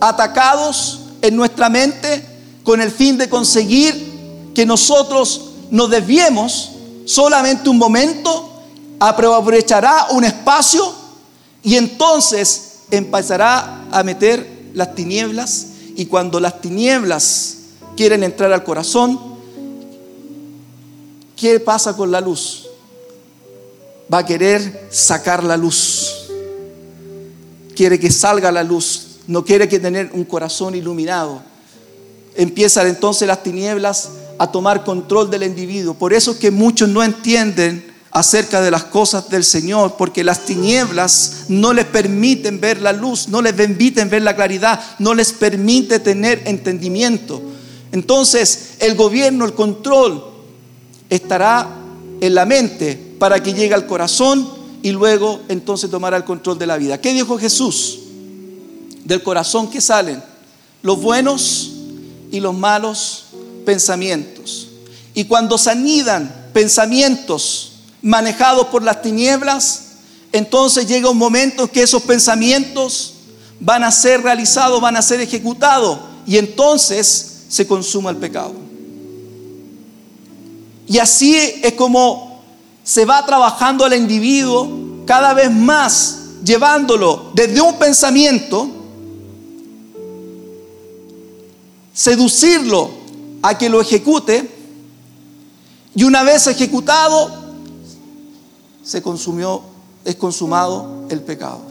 atacados 0.00 1.00
en 1.22 1.34
nuestra 1.34 1.68
mente 1.68 2.24
con 2.62 2.80
el 2.80 2.90
fin 2.90 3.18
de 3.18 3.28
conseguir 3.28 4.52
que 4.54 4.66
nosotros 4.66 5.50
nos 5.70 5.90
desviemos 5.90 6.70
solamente 7.06 7.68
un 7.70 7.78
momento, 7.78 8.50
aprovechará 9.00 10.08
un 10.10 10.24
espacio 10.24 10.92
y 11.62 11.76
entonces 11.76 12.80
empezará 12.90 13.84
a 13.90 14.02
meter 14.02 14.70
las 14.74 14.94
tinieblas 14.94 15.66
y 15.96 16.06
cuando 16.06 16.38
las 16.38 16.60
tinieblas 16.60 17.56
quieren 17.96 18.22
entrar 18.22 18.52
al 18.52 18.64
corazón, 18.64 19.18
¿qué 21.36 21.58
pasa 21.58 21.96
con 21.96 22.10
la 22.10 22.20
luz? 22.20 22.66
Va 24.12 24.18
a 24.18 24.26
querer 24.26 24.88
sacar 24.92 25.42
la 25.42 25.56
luz. 25.56 26.05
Quiere 27.76 28.00
que 28.00 28.10
salga 28.10 28.50
la 28.50 28.64
luz. 28.64 29.18
No 29.28 29.44
quiere 29.44 29.68
que 29.68 29.78
tener 29.78 30.10
un 30.12 30.24
corazón 30.24 30.74
iluminado 30.74 31.42
empiezan 32.36 32.86
entonces 32.86 33.26
las 33.26 33.42
tinieblas 33.42 34.10
a 34.38 34.50
tomar 34.50 34.84
control 34.84 35.30
del 35.30 35.42
individuo. 35.42 35.94
Por 35.94 36.12
eso 36.12 36.32
es 36.32 36.36
que 36.36 36.50
muchos 36.50 36.88
no 36.88 37.02
entienden 37.02 37.94
acerca 38.10 38.60
de 38.60 38.70
las 38.70 38.84
cosas 38.84 39.28
del 39.28 39.44
Señor, 39.44 39.96
porque 39.98 40.24
las 40.24 40.44
tinieblas 40.46 41.46
no 41.48 41.72
les 41.72 41.84
permiten 41.84 42.60
ver 42.60 42.80
la 42.80 42.92
luz, 42.92 43.28
no 43.28 43.42
les 43.42 43.52
permiten 43.52 44.08
ver 44.08 44.22
la 44.22 44.36
claridad, 44.36 44.80
no 44.98 45.14
les 45.14 45.32
permite 45.32 45.98
tener 45.98 46.42
entendimiento. 46.46 47.42
Entonces 47.92 48.74
el 48.78 48.94
gobierno, 48.94 49.44
el 49.44 49.54
control 49.54 50.24
estará 51.10 51.68
en 52.20 52.34
la 52.34 52.46
mente 52.46 53.14
para 53.18 53.42
que 53.42 53.52
llegue 53.52 53.74
al 53.74 53.86
corazón 53.86 54.48
y 54.82 54.92
luego 54.92 55.40
entonces 55.48 55.90
tomará 55.90 56.16
el 56.16 56.24
control 56.24 56.58
de 56.58 56.66
la 56.66 56.76
vida. 56.76 57.00
¿Qué 57.00 57.12
dijo 57.12 57.38
Jesús? 57.38 57.98
Del 59.04 59.22
corazón 59.22 59.70
que 59.70 59.80
salen 59.80 60.22
los 60.82 61.00
buenos 61.00 61.72
y 62.30 62.40
los 62.40 62.54
malos 62.54 63.24
pensamientos. 63.64 64.68
Y 65.14 65.24
cuando 65.24 65.58
se 65.58 65.70
anidan 65.70 66.48
pensamientos 66.52 67.72
manejados 68.02 68.68
por 68.68 68.82
las 68.82 69.02
tinieblas, 69.02 69.82
entonces 70.32 70.86
llega 70.86 71.10
un 71.10 71.18
momento 71.18 71.64
en 71.64 71.68
que 71.68 71.82
esos 71.82 72.02
pensamientos 72.02 73.14
van 73.60 73.84
a 73.84 73.90
ser 73.90 74.22
realizados, 74.22 74.80
van 74.80 74.96
a 74.96 75.02
ser 75.02 75.20
ejecutados, 75.20 75.98
y 76.26 76.36
entonces 76.36 77.44
se 77.48 77.66
consuma 77.66 78.10
el 78.10 78.16
pecado. 78.16 78.54
Y 80.86 80.98
así 80.98 81.36
es 81.62 81.72
como 81.72 82.25
se 82.86 83.04
va 83.04 83.26
trabajando 83.26 83.84
al 83.84 83.94
individuo 83.94 84.68
cada 85.06 85.34
vez 85.34 85.50
más, 85.50 86.18
llevándolo 86.44 87.32
desde 87.34 87.60
un 87.60 87.76
pensamiento 87.80 88.68
seducirlo 91.92 92.88
a 93.42 93.58
que 93.58 93.68
lo 93.68 93.80
ejecute 93.80 94.48
y 95.96 96.04
una 96.04 96.22
vez 96.22 96.46
ejecutado 96.46 97.28
se 98.84 99.02
consumió 99.02 99.62
es 100.04 100.14
consumado 100.14 101.06
el 101.08 101.22
pecado. 101.22 101.62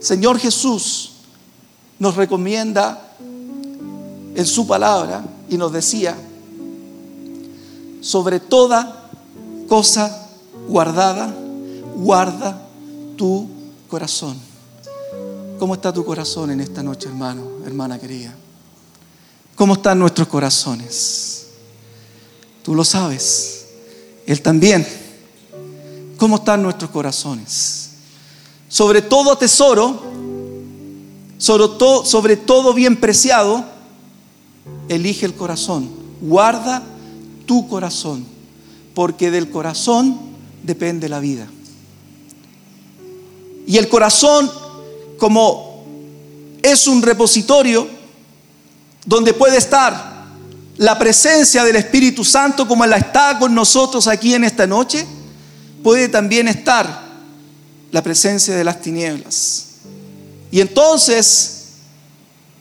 Señor 0.00 0.38
Jesús 0.38 1.10
nos 1.98 2.16
recomienda 2.16 3.14
en 4.34 4.46
su 4.46 4.66
palabra 4.66 5.22
y 5.50 5.58
nos 5.58 5.70
decía 5.70 6.16
sobre 8.02 8.40
toda 8.40 9.08
cosa 9.68 10.28
guardada, 10.68 11.32
guarda 11.96 12.60
tu 13.16 13.48
corazón. 13.88 14.36
¿Cómo 15.58 15.74
está 15.74 15.92
tu 15.92 16.04
corazón 16.04 16.50
en 16.50 16.60
esta 16.60 16.82
noche, 16.82 17.08
hermano, 17.08 17.46
hermana 17.64 17.98
querida? 17.98 18.34
¿Cómo 19.54 19.74
están 19.74 19.98
nuestros 20.00 20.26
corazones? 20.26 21.46
Tú 22.64 22.74
lo 22.74 22.84
sabes. 22.84 23.66
Él 24.26 24.42
también. 24.42 24.86
¿Cómo 26.18 26.36
están 26.36 26.62
nuestros 26.62 26.90
corazones? 26.90 27.90
Sobre 28.68 29.02
todo 29.02 29.36
tesoro, 29.38 30.02
sobre 31.38 31.68
todo, 31.78 32.04
sobre 32.04 32.36
todo 32.36 32.74
bien 32.74 32.98
preciado, 32.98 33.64
elige 34.88 35.26
el 35.26 35.34
corazón. 35.34 35.88
Guarda 36.20 36.82
tu 37.44 37.68
corazón, 37.68 38.24
porque 38.94 39.30
del 39.30 39.50
corazón 39.50 40.18
depende 40.62 41.08
la 41.08 41.20
vida. 41.20 41.46
Y 43.66 43.76
el 43.78 43.88
corazón, 43.88 44.50
como 45.18 45.84
es 46.62 46.86
un 46.86 47.02
repositorio 47.02 47.88
donde 49.04 49.34
puede 49.34 49.58
estar 49.58 50.12
la 50.76 50.98
presencia 50.98 51.64
del 51.64 51.76
Espíritu 51.76 52.24
Santo 52.24 52.66
como 52.66 52.86
la 52.86 52.96
está 52.96 53.38
con 53.38 53.54
nosotros 53.54 54.06
aquí 54.08 54.34
en 54.34 54.44
esta 54.44 54.66
noche, 54.66 55.06
puede 55.82 56.08
también 56.08 56.48
estar 56.48 57.02
la 57.90 58.02
presencia 58.02 58.56
de 58.56 58.64
las 58.64 58.80
tinieblas. 58.80 59.66
Y 60.50 60.60
entonces 60.60 61.64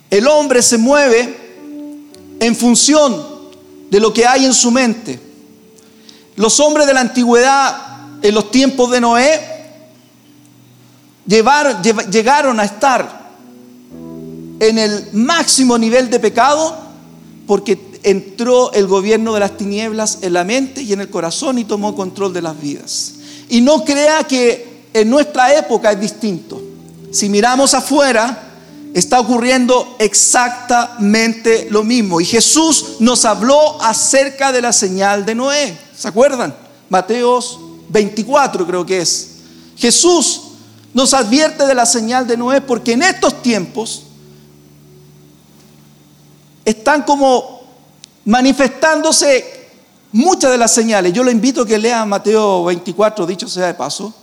el 0.09 0.27
hombre 0.27 0.61
se 0.61 0.77
mueve 0.77 1.37
en 2.39 2.55
función 2.55 3.30
de 3.91 3.99
lo 3.99 4.13
que 4.13 4.25
hay 4.25 4.45
en 4.45 4.53
su 4.53 4.71
mente. 4.71 5.19
Los 6.37 6.59
hombres 6.61 6.87
de 6.87 6.93
la 6.93 7.01
antigüedad, 7.01 7.75
en 8.21 8.33
los 8.33 8.49
tiempos 8.49 8.89
de 8.89 9.01
Noé, 9.01 9.39
llegaron 11.27 12.59
a 12.59 12.63
estar 12.63 13.21
en 14.59 14.79
el 14.79 15.09
máximo 15.11 15.77
nivel 15.77 16.09
de 16.09 16.19
pecado 16.21 16.77
porque 17.45 17.99
entró 18.03 18.71
el 18.71 18.87
gobierno 18.87 19.33
de 19.33 19.41
las 19.41 19.57
tinieblas 19.57 20.19
en 20.21 20.33
la 20.33 20.45
mente 20.45 20.81
y 20.81 20.93
en 20.93 21.01
el 21.01 21.09
corazón 21.09 21.57
y 21.57 21.65
tomó 21.65 21.93
control 21.93 22.31
de 22.33 22.41
las 22.41 22.59
vidas. 22.59 23.15
Y 23.49 23.59
no 23.59 23.83
crea 23.83 24.23
que 24.23 24.85
en 24.93 25.09
nuestra 25.09 25.53
época 25.53 25.91
es 25.91 25.99
distinto. 25.99 26.61
Si 27.11 27.27
miramos 27.27 27.73
afuera, 27.73 28.50
está 28.93 29.19
ocurriendo 29.19 29.95
exactamente 29.99 31.67
lo 31.69 31.83
mismo. 31.83 32.19
Y 32.19 32.25
Jesús 32.25 32.97
nos 32.99 33.25
habló 33.25 33.81
acerca 33.81 34.51
de 34.51 34.61
la 34.61 34.73
señal 34.73 35.25
de 35.25 35.35
Noé. 35.35 35.77
¿Se 35.95 36.07
acuerdan? 36.07 36.55
Mateos 36.89 37.59
24 37.89 38.65
creo 38.65 38.85
que 38.85 39.01
es. 39.01 39.37
Jesús 39.77 40.41
nos 40.93 41.13
advierte 41.13 41.65
de 41.65 41.75
la 41.75 41.85
señal 41.85 42.27
de 42.27 42.37
Noé 42.37 42.61
porque 42.61 42.93
en 42.93 43.03
estos 43.03 43.41
tiempos 43.41 44.03
están 46.65 47.03
como 47.03 47.61
manifestándose 48.25 49.69
muchas 50.11 50.51
de 50.51 50.57
las 50.57 50.73
señales. 50.73 51.13
Yo 51.13 51.23
lo 51.23 51.31
invito 51.31 51.61
a 51.61 51.65
que 51.65 51.77
lea 51.77 52.05
Mateo 52.05 52.65
24, 52.65 53.25
dicho 53.25 53.47
sea 53.47 53.67
de 53.67 53.73
paso, 53.73 54.13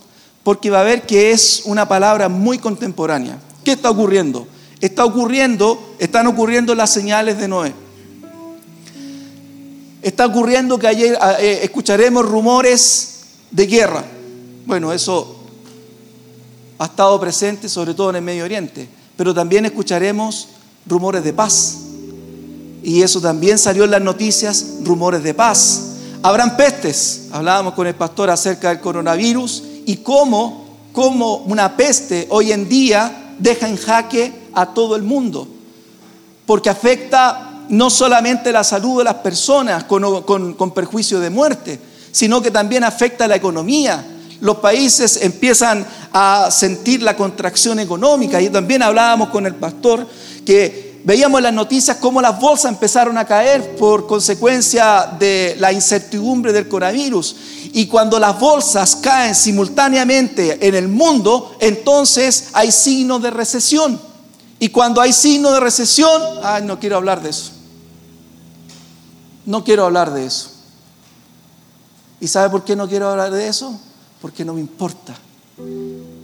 porque 0.43 0.69
va 0.69 0.81
a 0.81 0.83
ver 0.83 1.05
que 1.05 1.31
es 1.31 1.63
una 1.65 1.87
palabra 1.87 2.29
muy 2.29 2.59
contemporánea. 2.59 3.39
¿Qué 3.63 3.71
está 3.73 3.89
ocurriendo? 3.89 4.47
Está 4.81 5.03
ocurriendo, 5.03 5.95
están 5.99 6.27
ocurriendo 6.27 6.73
las 6.73 6.89
señales 6.91 7.37
de 7.37 7.47
Noé. 7.47 7.73
Está 10.01 10.25
ocurriendo 10.25 10.79
que 10.79 10.87
ayer 10.87 11.17
eh, 11.39 11.59
escucharemos 11.63 12.25
rumores 12.25 13.19
de 13.51 13.67
guerra. 13.67 14.05
Bueno, 14.65 14.93
eso 14.93 15.35
ha 16.77 16.85
estado 16.85 17.19
presente 17.19 17.67
sobre 17.67 17.93
todo 17.93 18.11
en 18.11 18.17
el 18.17 18.21
Medio 18.21 18.45
Oriente, 18.45 18.87
pero 19.17 19.33
también 19.33 19.65
escucharemos 19.65 20.47
rumores 20.85 21.23
de 21.25 21.33
paz. 21.33 21.77
Y 22.81 23.01
eso 23.01 23.19
también 23.19 23.57
salió 23.57 23.83
en 23.83 23.91
las 23.91 24.01
noticias, 24.01 24.65
rumores 24.83 25.21
de 25.21 25.33
paz. 25.33 25.81
Habrán 26.23 26.55
pestes. 26.55 27.27
Hablábamos 27.31 27.73
con 27.73 27.85
el 27.85 27.95
pastor 27.95 28.29
acerca 28.29 28.69
del 28.69 28.79
coronavirus 28.79 29.63
y 29.85 29.97
cómo, 29.97 30.77
cómo 30.93 31.37
una 31.37 31.75
peste 31.75 32.27
hoy 32.29 32.53
en 32.53 32.69
día 32.69 33.35
deja 33.37 33.67
en 33.67 33.75
jaque 33.75 34.38
a 34.61 34.73
todo 34.73 34.95
el 34.95 35.03
mundo. 35.03 35.47
Porque 36.45 36.69
afecta 36.69 37.65
no 37.69 37.89
solamente 37.89 38.51
la 38.51 38.63
salud 38.63 38.99
de 38.99 39.03
las 39.03 39.15
personas 39.15 39.83
con, 39.83 40.23
con, 40.23 40.53
con 40.53 40.71
perjuicio 40.71 41.19
de 41.19 41.29
muerte, 41.29 41.79
sino 42.11 42.41
que 42.41 42.51
también 42.51 42.83
afecta 42.83 43.27
la 43.27 43.35
economía. 43.35 44.05
Los 44.41 44.57
países 44.57 45.21
empiezan 45.21 45.85
a 46.11 46.49
sentir 46.49 47.03
la 47.03 47.15
contracción 47.15 47.79
económica. 47.79 48.41
Y 48.41 48.49
también 48.49 48.81
hablábamos 48.81 49.29
con 49.29 49.45
el 49.45 49.55
pastor 49.55 50.07
que 50.45 50.89
Veíamos 51.03 51.39
en 51.39 51.43
las 51.43 51.53
noticias 51.53 51.97
cómo 51.97 52.21
las 52.21 52.39
bolsas 52.39 52.71
empezaron 52.73 53.17
a 53.17 53.25
caer 53.25 53.77
por 53.77 54.05
consecuencia 54.05 55.09
de 55.17 55.55
la 55.57 55.71
incertidumbre 55.71 56.51
del 56.51 56.67
coronavirus. 56.67 57.35
Y 57.73 57.87
cuando 57.87 58.19
las 58.19 58.37
bolsas 58.37 58.97
caen 58.97 59.33
simultáneamente 59.33 60.67
en 60.67 60.75
el 60.75 60.89
mundo, 60.89 61.55
entonces 61.61 62.49
hay 62.53 62.71
signos 62.71 63.21
de 63.21 63.31
recesión. 63.31 64.08
Y 64.59 64.69
cuando 64.69 64.99
hay 64.99 65.13
signos 65.13 65.53
de 65.53 65.59
recesión, 65.61 66.21
ay, 66.43 66.63
no 66.63 66.79
quiero 66.79 66.97
hablar 66.97 67.21
de 67.21 67.29
eso. 67.29 67.51
No 69.45 69.63
quiero 69.63 69.85
hablar 69.85 70.11
de 70.13 70.25
eso. 70.25 70.51
¿Y 72.19 72.27
sabe 72.27 72.49
por 72.49 72.65
qué 72.65 72.75
no 72.75 72.87
quiero 72.87 73.09
hablar 73.09 73.31
de 73.31 73.47
eso? 73.47 73.79
Porque 74.21 74.43
no 74.43 74.53
me 74.53 74.59
importa. 74.59 75.15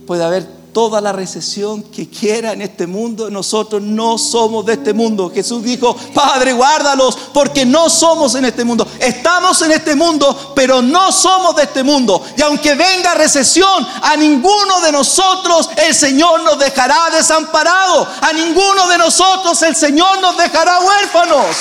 Puede 0.06 0.24
haber 0.24 0.48
toda 0.76 1.00
la 1.00 1.14
recesión 1.14 1.84
que 1.84 2.10
quiera 2.10 2.52
en 2.52 2.62
este 2.62 2.86
mundo. 2.86 3.30
Nosotros 3.30 3.82
no 3.82 4.18
somos 4.18 4.66
de 4.66 4.74
este 4.74 4.94
mundo. 4.94 5.32
Jesús 5.34 5.64
dijo, 5.64 5.96
Padre, 6.14 6.52
guárdalos 6.52 7.18
porque 7.34 7.66
no 7.66 7.90
somos 7.90 8.36
en 8.36 8.44
este 8.44 8.66
mundo. 8.66 8.86
Estamos 9.00 9.62
en 9.62 9.72
este 9.72 9.96
mundo, 9.96 10.52
pero 10.54 10.82
no 10.82 11.14
somos 11.14 11.56
de 11.56 11.64
este 11.64 11.82
mundo. 11.82 12.22
Y 12.36 12.42
aunque 12.42 12.76
venga 12.76 13.14
recesión, 13.14 13.88
a 14.02 14.18
ninguno 14.18 14.82
de 14.82 14.92
nosotros 14.92 15.70
el 15.78 15.96
Señor 15.96 16.44
nos 16.44 16.60
dejará 16.60 17.10
desamparado. 17.10 18.06
A 18.20 18.34
ninguno 18.34 18.90
de 18.90 18.98
nosotros 18.98 19.62
el 19.62 19.78
Señor 19.78 20.20
nos 20.20 20.36
dejará 20.36 20.82
huérfanos. 20.82 21.56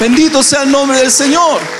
Bendito 0.00 0.42
sea 0.42 0.62
el 0.62 0.70
nombre 0.70 1.00
del 1.00 1.12
Señor. 1.12 1.75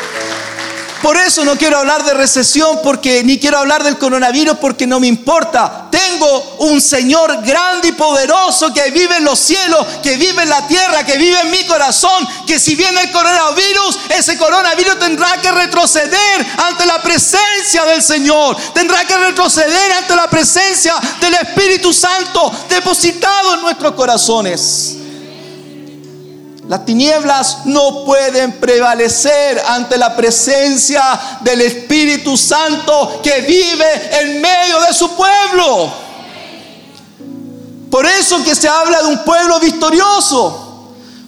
Por 1.07 1.16
eso 1.19 1.45
no 1.45 1.57
quiero 1.57 1.79
hablar 1.79 2.05
de 2.05 2.14
recesión 2.14 2.81
porque 2.83 3.23
ni 3.23 3.38
quiero 3.38 3.59
hablar 3.59 3.85
del 3.85 3.97
coronavirus 3.97 4.57
porque 4.57 4.88
no 4.88 4.99
me 4.99 5.07
importa. 5.07 5.87
Tengo 5.88 6.57
un 6.59 6.81
Señor 6.81 7.45
grande 7.45 7.87
y 7.87 7.92
poderoso 7.92 8.75
que 8.75 8.90
vive 8.90 9.19
en 9.19 9.23
los 9.23 9.38
cielos, 9.38 9.87
que 10.03 10.16
vive 10.16 10.42
en 10.42 10.49
la 10.49 10.66
tierra, 10.66 11.07
que 11.07 11.16
vive 11.16 11.38
en 11.42 11.53
mi 11.53 11.64
corazón, 11.64 12.27
que 12.45 12.59
si 12.59 12.75
viene 12.75 13.03
el 13.03 13.12
coronavirus, 13.12 13.99
ese 14.19 14.37
coronavirus 14.37 14.99
tendrá 14.99 15.40
que 15.40 15.53
retroceder 15.53 16.45
ante 16.57 16.85
la 16.85 17.01
presencia 17.01 17.85
del 17.85 18.03
Señor. 18.03 18.57
Tendrá 18.75 19.05
que 19.05 19.16
retroceder 19.16 19.92
ante 19.92 20.16
la 20.16 20.29
presencia 20.29 20.97
del 21.21 21.35
Espíritu 21.35 21.92
Santo 21.92 22.51
depositado 22.69 23.55
en 23.55 23.61
nuestros 23.61 23.92
corazones. 23.92 25.06
Las 26.68 26.85
tinieblas 26.85 27.59
no 27.66 28.05
pueden 28.05 28.59
prevalecer 28.59 29.62
ante 29.68 29.96
la 29.96 30.16
presencia 30.16 31.02
del 31.42 31.61
Espíritu 31.61 32.37
Santo 32.37 33.20
que 33.22 33.40
vive 33.42 34.20
en 34.20 34.40
medio 34.40 34.81
de 34.81 34.92
su 34.92 35.09
pueblo. 35.14 35.92
Por 37.88 38.05
eso 38.05 38.42
que 38.42 38.57
se 38.57 38.68
habla 38.68 39.00
de 39.02 39.09
un 39.09 39.18
pueblo 39.24 39.61
victorioso. 39.61 40.64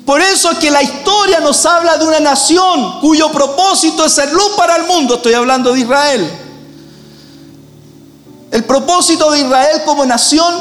Por 0.05 0.21
eso 0.21 0.59
que 0.59 0.71
la 0.73 0.83
historia 0.83 1.39
nos 1.39 1.65
habla 1.67 1.99
de 1.99 2.07
una 2.07 2.19
nación 2.19 2.99
cuyo 3.01 3.31
propósito 3.31 4.07
es 4.07 4.13
ser 4.13 4.33
luz 4.33 4.53
para 4.57 4.77
el 4.77 4.87
mundo. 4.87 5.17
Estoy 5.17 5.35
hablando 5.35 5.73
de 5.73 5.81
Israel. 5.81 6.33
El 8.51 8.65
propósito 8.65 9.31
de 9.31 9.41
Israel 9.41 9.83
como 9.85 10.05
nación 10.05 10.53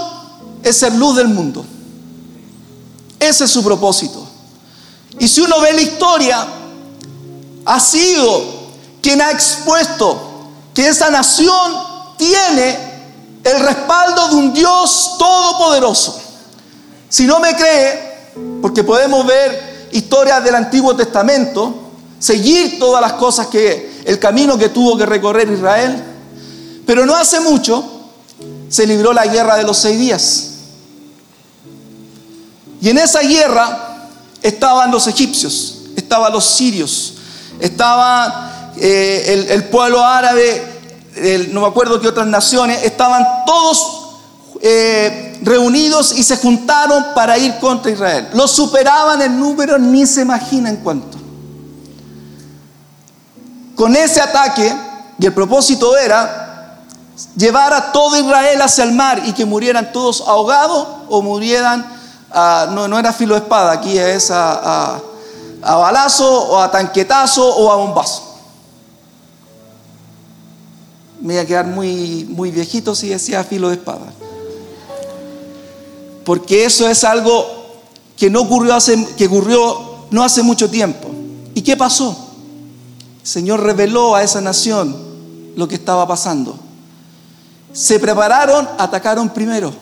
es 0.62 0.78
ser 0.78 0.94
luz 0.94 1.16
del 1.16 1.30
mundo. 1.30 1.66
Ese 3.20 3.46
es 3.46 3.52
su 3.52 3.64
propósito. 3.64 4.27
Y 5.20 5.28
si 5.28 5.42
uno 5.42 5.60
ve 5.60 5.74
la 5.74 5.82
historia, 5.82 6.48
ha 7.66 7.80
sido 7.80 8.44
quien 9.02 9.22
ha 9.22 9.32
expuesto 9.32 10.50
que 10.74 10.88
esa 10.88 11.10
nación 11.10 11.74
tiene 12.18 12.78
el 13.44 13.60
respaldo 13.60 14.30
de 14.30 14.36
un 14.36 14.54
Dios 14.54 15.16
todopoderoso. 15.18 16.20
Si 17.10 17.26
no 17.26 17.40
me 17.40 17.56
cree, 17.56 18.32
porque 18.62 18.84
podemos 18.84 19.26
ver 19.26 19.90
historias 19.92 20.44
del 20.44 20.56
Antiguo 20.56 20.96
Testamento, 20.96 21.74
seguir 22.20 22.78
todas 22.80 23.02
las 23.02 23.14
cosas 23.14 23.48
que 23.48 24.02
el 24.06 24.20
camino 24.20 24.58
que 24.58 24.70
tuvo 24.70 24.98
que 24.98 25.06
recorrer 25.06 25.50
Israel, 25.50 26.04
pero 26.86 27.06
no 27.06 27.16
hace 27.16 27.40
mucho 27.40 27.84
se 28.70 28.86
libró 28.86 29.14
la 29.14 29.26
guerra 29.26 29.56
de 29.56 29.64
los 29.64 29.78
seis 29.78 29.98
días. 29.98 30.48
Y 32.82 32.90
en 32.90 32.98
esa 32.98 33.22
guerra 33.22 33.87
estaban 34.42 34.92
los 34.92 35.08
egipcios, 35.08 35.80
estaban 35.96 36.32
los 36.32 36.46
sirios, 36.46 37.16
estaba 37.60 38.72
eh, 38.78 39.48
el, 39.50 39.64
pueblo 39.66 40.04
árabe, 40.04 40.64
no 41.52 41.62
me 41.62 41.68
acuerdo 41.68 42.00
qué 42.00 42.08
otras 42.08 42.28
naciones, 42.28 42.84
estaban 42.84 43.26
todos 43.46 44.08
eh, 44.62 45.40
reunidos 45.42 46.18
y 46.18 46.24
se 46.24 46.38
juntaron 46.38 47.08
para 47.16 47.38
ir 47.38 47.58
contra 47.60 47.92
Israel. 47.92 48.30
Los 48.34 48.52
superaban 48.52 49.22
en 49.22 49.40
número, 49.40 49.78
ni 49.78 50.06
se 50.06 50.22
imaginan 50.22 50.78
cuánto. 50.78 51.18
Con 53.76 53.96
ese 53.96 54.22
ataque, 54.22 54.76
y 55.20 55.26
el 55.26 55.34
propósito 55.34 55.96
era 55.98 56.84
llevar 57.36 57.74
a 57.74 57.92
todo 57.92 58.18
Israel 58.18 58.62
hacia 58.62 58.84
el 58.84 58.94
mar 58.94 59.22
y 59.26 59.34
que 59.34 59.46
murieran 59.46 59.92
todos 59.92 60.22
ahogados 60.22 60.88
o 61.10 61.22
murieran, 61.22 61.86
no, 62.72 62.88
no, 62.88 63.00
era 63.00 63.14
filo 63.14 63.36
de 63.36 63.42
espada, 63.42 63.72
aquí 63.72 63.98
es 63.98 64.32
a, 64.32 65.02
a 65.62 65.76
balazo 65.76 66.50
o 66.50 66.60
a 66.60 66.70
tanquetazo 66.72 67.48
o 67.48 67.72
a 67.72 67.76
bombazo. 67.76 68.24
Me 71.20 71.34
iba 71.34 71.44
a 71.44 71.46
quedar 71.46 71.66
muy, 71.66 72.26
muy 72.30 72.52
viejito 72.52 72.94
si 72.94 73.10
decía 73.10 73.44
filo 73.44 73.70
de 73.70 73.76
espada. 73.76 74.14
Porque 76.24 76.66
eso 76.66 76.88
es 76.88 77.04
algo 77.04 77.46
que 78.16 78.30
no 78.30 78.42
ocurrió 78.42 78.76
hace, 78.76 79.08
que 79.16 79.28
ocurrió 79.28 80.06
no 80.12 80.24
hace 80.24 80.44
mucho 80.44 80.70
tiempo. 80.70 81.10
¿Y 81.54 81.62
qué 81.62 81.76
pasó? 81.76 82.16
El 83.22 83.28
Señor 83.28 83.62
reveló 83.62 84.16
a 84.16 84.24
esa 84.24 84.42
nación 84.42 84.96
lo 85.56 85.68
que 85.68 85.76
estaba 85.76 86.08
pasando. 86.08 86.58
Se 87.74 88.00
prepararon, 88.00 88.68
atacaron 88.78 89.30
primero. 89.30 89.74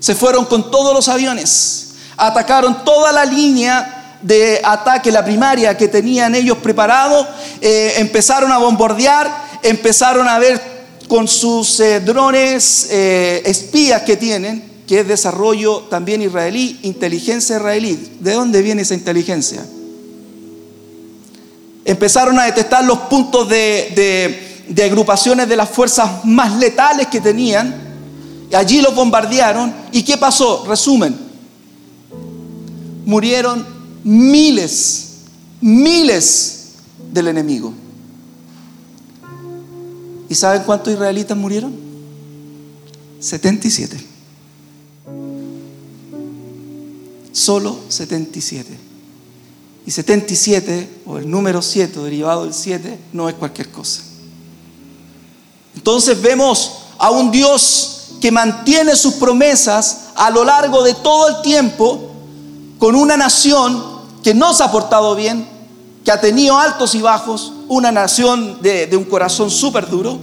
Se 0.00 0.14
fueron 0.14 0.44
con 0.44 0.70
todos 0.70 0.94
los 0.94 1.08
aviones. 1.08 1.94
Atacaron 2.16 2.84
toda 2.84 3.12
la 3.12 3.24
línea 3.24 3.98
de 4.22 4.60
ataque, 4.64 5.12
la 5.12 5.24
primaria 5.24 5.76
que 5.76 5.88
tenían 5.88 6.34
ellos 6.34 6.58
preparado, 6.58 7.26
eh, 7.60 7.94
empezaron 7.98 8.50
a 8.50 8.58
bombardear, 8.58 9.60
empezaron 9.62 10.28
a 10.28 10.38
ver 10.38 10.60
con 11.06 11.28
sus 11.28 11.80
eh, 11.80 12.00
drones 12.00 12.88
eh, 12.90 13.42
espías 13.44 14.02
que 14.02 14.16
tienen, 14.16 14.82
que 14.86 15.00
es 15.00 15.08
desarrollo 15.08 15.84
también 15.90 16.22
israelí, 16.22 16.78
inteligencia 16.82 17.56
israelí. 17.56 18.16
¿De 18.20 18.32
dónde 18.32 18.62
viene 18.62 18.82
esa 18.82 18.94
inteligencia? 18.94 19.64
Empezaron 21.84 22.38
a 22.38 22.44
detectar 22.44 22.84
los 22.84 22.98
puntos 23.00 23.48
de, 23.48 24.42
de 24.68 24.84
agrupaciones 24.84 25.48
de 25.48 25.56
las 25.56 25.68
fuerzas 25.68 26.24
más 26.24 26.56
letales 26.56 27.06
que 27.06 27.20
tenían. 27.20 27.87
Allí 28.52 28.80
los 28.80 28.94
bombardearon. 28.94 29.74
¿Y 29.92 30.02
qué 30.02 30.16
pasó? 30.16 30.64
Resumen. 30.66 31.16
Murieron 33.04 33.66
miles, 34.04 35.08
miles 35.60 36.70
del 37.12 37.28
enemigo. 37.28 37.72
¿Y 40.28 40.34
saben 40.34 40.62
cuántos 40.64 40.92
israelitas 40.92 41.36
murieron? 41.36 41.74
77. 43.20 43.98
Solo 47.32 47.78
77. 47.88 48.88
Y 49.86 49.90
77, 49.90 50.88
o 51.06 51.16
el 51.16 51.30
número 51.30 51.62
7 51.62 51.98
derivado 52.00 52.44
del 52.44 52.52
7, 52.52 52.98
no 53.14 53.28
es 53.28 53.34
cualquier 53.36 53.70
cosa. 53.70 54.02
Entonces 55.74 56.20
vemos 56.20 56.80
a 56.98 57.10
un 57.10 57.30
Dios 57.30 57.97
que 58.20 58.30
mantiene 58.32 58.96
sus 58.96 59.14
promesas 59.14 60.08
a 60.16 60.30
lo 60.30 60.44
largo 60.44 60.82
de 60.82 60.94
todo 60.94 61.28
el 61.28 61.42
tiempo 61.42 62.10
con 62.78 62.94
una 62.94 63.16
nación 63.16 63.82
que 64.22 64.34
no 64.34 64.52
se 64.54 64.62
ha 64.62 64.70
portado 64.70 65.14
bien, 65.14 65.46
que 66.04 66.10
ha 66.10 66.20
tenido 66.20 66.58
altos 66.58 66.94
y 66.94 67.02
bajos, 67.02 67.52
una 67.68 67.92
nación 67.92 68.58
de, 68.60 68.88
un 68.96 69.04
corazón 69.04 69.50
súper 69.50 69.88
duro. 69.88 70.18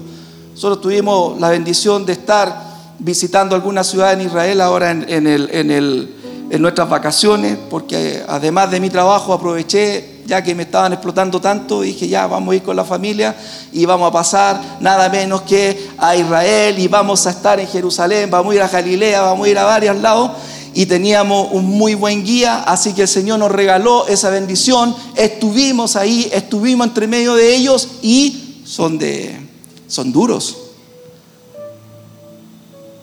Nosotros 0.53 0.81
tuvimos 0.81 1.39
la 1.39 1.49
bendición 1.49 2.05
de 2.05 2.13
estar 2.13 2.63
visitando 2.99 3.55
algunas 3.55 3.87
ciudades 3.87 4.19
en 4.19 4.27
Israel 4.27 4.61
ahora 4.61 4.91
en 4.91 6.61
nuestras 6.61 6.89
vacaciones, 6.89 7.57
porque 7.69 8.23
además 8.27 8.71
de 8.71 8.79
mi 8.79 8.89
trabajo 8.89 9.33
aproveché, 9.33 10.14
ya 10.25 10.43
que 10.43 10.55
me 10.55 10.63
estaban 10.63 10.93
explotando 10.93 11.39
tanto, 11.39 11.81
dije 11.81 12.07
ya 12.07 12.27
vamos 12.27 12.53
a 12.53 12.55
ir 12.55 12.63
con 12.63 12.75
la 12.75 12.83
familia 12.83 13.35
y 13.71 13.85
vamos 13.85 14.09
a 14.09 14.11
pasar 14.11 14.77
nada 14.79 15.09
menos 15.09 15.43
que 15.43 15.89
a 15.97 16.15
Israel 16.15 16.77
y 16.79 16.87
vamos 16.87 17.25
a 17.27 17.29
estar 17.29 17.59
en 17.59 17.67
Jerusalén, 17.67 18.29
vamos 18.29 18.53
a 18.53 18.55
ir 18.55 18.61
a 18.61 18.67
Galilea, 18.67 19.21
vamos 19.21 19.47
a 19.47 19.49
ir 19.49 19.57
a 19.57 19.63
varios 19.63 19.97
lados 19.97 20.31
y 20.73 20.85
teníamos 20.87 21.49
un 21.51 21.65
muy 21.65 21.95
buen 21.95 22.23
guía, 22.23 22.63
así 22.63 22.93
que 22.93 23.03
el 23.03 23.07
Señor 23.07 23.39
nos 23.39 23.51
regaló 23.51 24.07
esa 24.07 24.29
bendición, 24.29 24.93
estuvimos 25.15 25.95
ahí, 25.95 26.29
estuvimos 26.33 26.87
entre 26.87 27.07
medio 27.07 27.35
de 27.35 27.55
ellos 27.55 27.87
y 28.01 28.61
son 28.65 28.97
de 28.97 29.39
son 29.87 30.11
duros. 30.11 30.57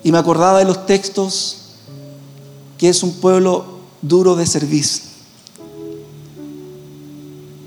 Y 0.05 0.11
me 0.11 0.19
acordaba 0.19 0.59
de 0.59 0.65
los 0.65 0.85
textos 0.85 1.59
que 2.77 2.89
es 2.89 3.03
un 3.03 3.15
pueblo 3.15 3.65
duro 4.03 4.35
de 4.35 4.47
servicio. 4.47 5.12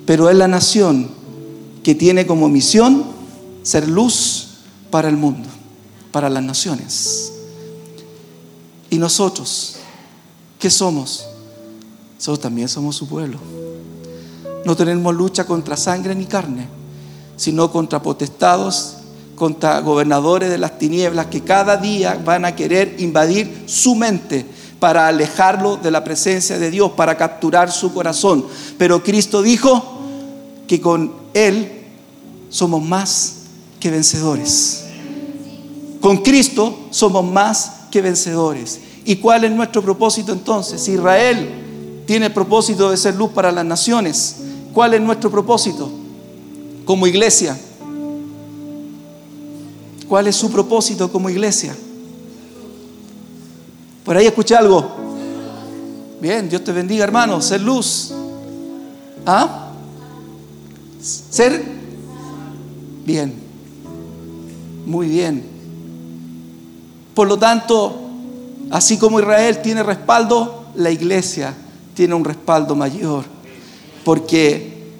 Pero 0.05 0.29
es 0.29 0.35
la 0.35 0.47
nación 0.47 1.09
que 1.83 1.95
tiene 1.95 2.25
como 2.25 2.49
misión 2.49 3.05
ser 3.63 3.87
luz 3.87 4.47
para 4.91 5.09
el 5.09 5.17
mundo, 5.17 5.49
para 6.11 6.29
las 6.29 6.43
naciones. 6.43 7.31
Y 8.89 8.97
nosotros 8.97 9.75
¿Qué 10.65 10.71
somos? 10.71 11.27
Nosotros 12.15 12.39
también 12.39 12.67
somos 12.67 12.95
su 12.95 13.07
pueblo. 13.07 13.37
No 14.65 14.75
tenemos 14.75 15.13
lucha 15.13 15.45
contra 15.45 15.77
sangre 15.77 16.15
ni 16.15 16.25
carne, 16.25 16.67
sino 17.35 17.71
contra 17.71 18.01
potestados, 18.01 18.95
contra 19.35 19.79
gobernadores 19.81 20.49
de 20.49 20.57
las 20.57 20.79
tinieblas 20.79 21.27
que 21.27 21.41
cada 21.41 21.77
día 21.77 22.19
van 22.25 22.45
a 22.45 22.55
querer 22.55 22.95
invadir 22.99 23.65
su 23.67 23.93
mente 23.93 24.45
para 24.79 25.07
alejarlo 25.07 25.77
de 25.77 25.91
la 25.91 26.03
presencia 26.03 26.57
de 26.57 26.71
Dios, 26.71 26.93
para 26.93 27.15
capturar 27.15 27.71
su 27.71 27.93
corazón. 27.93 28.45
Pero 28.79 29.03
Cristo 29.03 29.43
dijo 29.43 29.94
que 30.67 30.81
con 30.81 31.11
Él 31.33 31.83
somos 32.49 32.83
más 32.83 33.35
que 33.79 33.91
vencedores. 33.91 34.85
Con 36.01 36.17
Cristo 36.17 36.87
somos 36.91 37.23
más 37.25 37.71
que 37.91 38.01
vencedores. 38.01 38.79
¿Y 39.05 39.17
cuál 39.17 39.43
es 39.43 39.51
nuestro 39.51 39.81
propósito 39.81 40.31
entonces? 40.31 40.87
Israel 40.87 42.03
tiene 42.05 42.27
el 42.27 42.33
propósito 42.33 42.91
de 42.91 42.97
ser 42.97 43.15
luz 43.15 43.31
para 43.31 43.51
las 43.51 43.65
naciones, 43.65 44.37
¿cuál 44.73 44.93
es 44.93 45.01
nuestro 45.01 45.31
propósito 45.31 45.89
como 46.85 47.07
iglesia? 47.07 47.57
¿Cuál 50.07 50.27
es 50.27 50.35
su 50.35 50.51
propósito 50.51 51.11
como 51.11 51.29
iglesia? 51.29 51.75
Por 54.03 54.15
ahí 54.15 54.27
escuché 54.27 54.55
algo. 54.55 54.85
Bien, 56.21 56.47
Dios 56.47 56.63
te 56.63 56.71
bendiga, 56.71 57.03
hermano. 57.03 57.41
Ser 57.41 57.61
luz. 57.61 58.13
¿Ah? 59.25 59.64
Ser. 61.05 61.63
Bien. 63.05 63.33
Muy 64.85 65.07
bien. 65.07 65.43
Por 67.13 67.27
lo 67.27 67.37
tanto, 67.37 68.05
Así 68.71 68.97
como 68.97 69.19
Israel 69.19 69.61
tiene 69.61 69.83
respaldo, 69.83 70.65
la 70.75 70.91
iglesia 70.91 71.55
tiene 71.93 72.15
un 72.15 72.25
respaldo 72.25 72.75
mayor. 72.75 73.25
Porque 74.03 74.91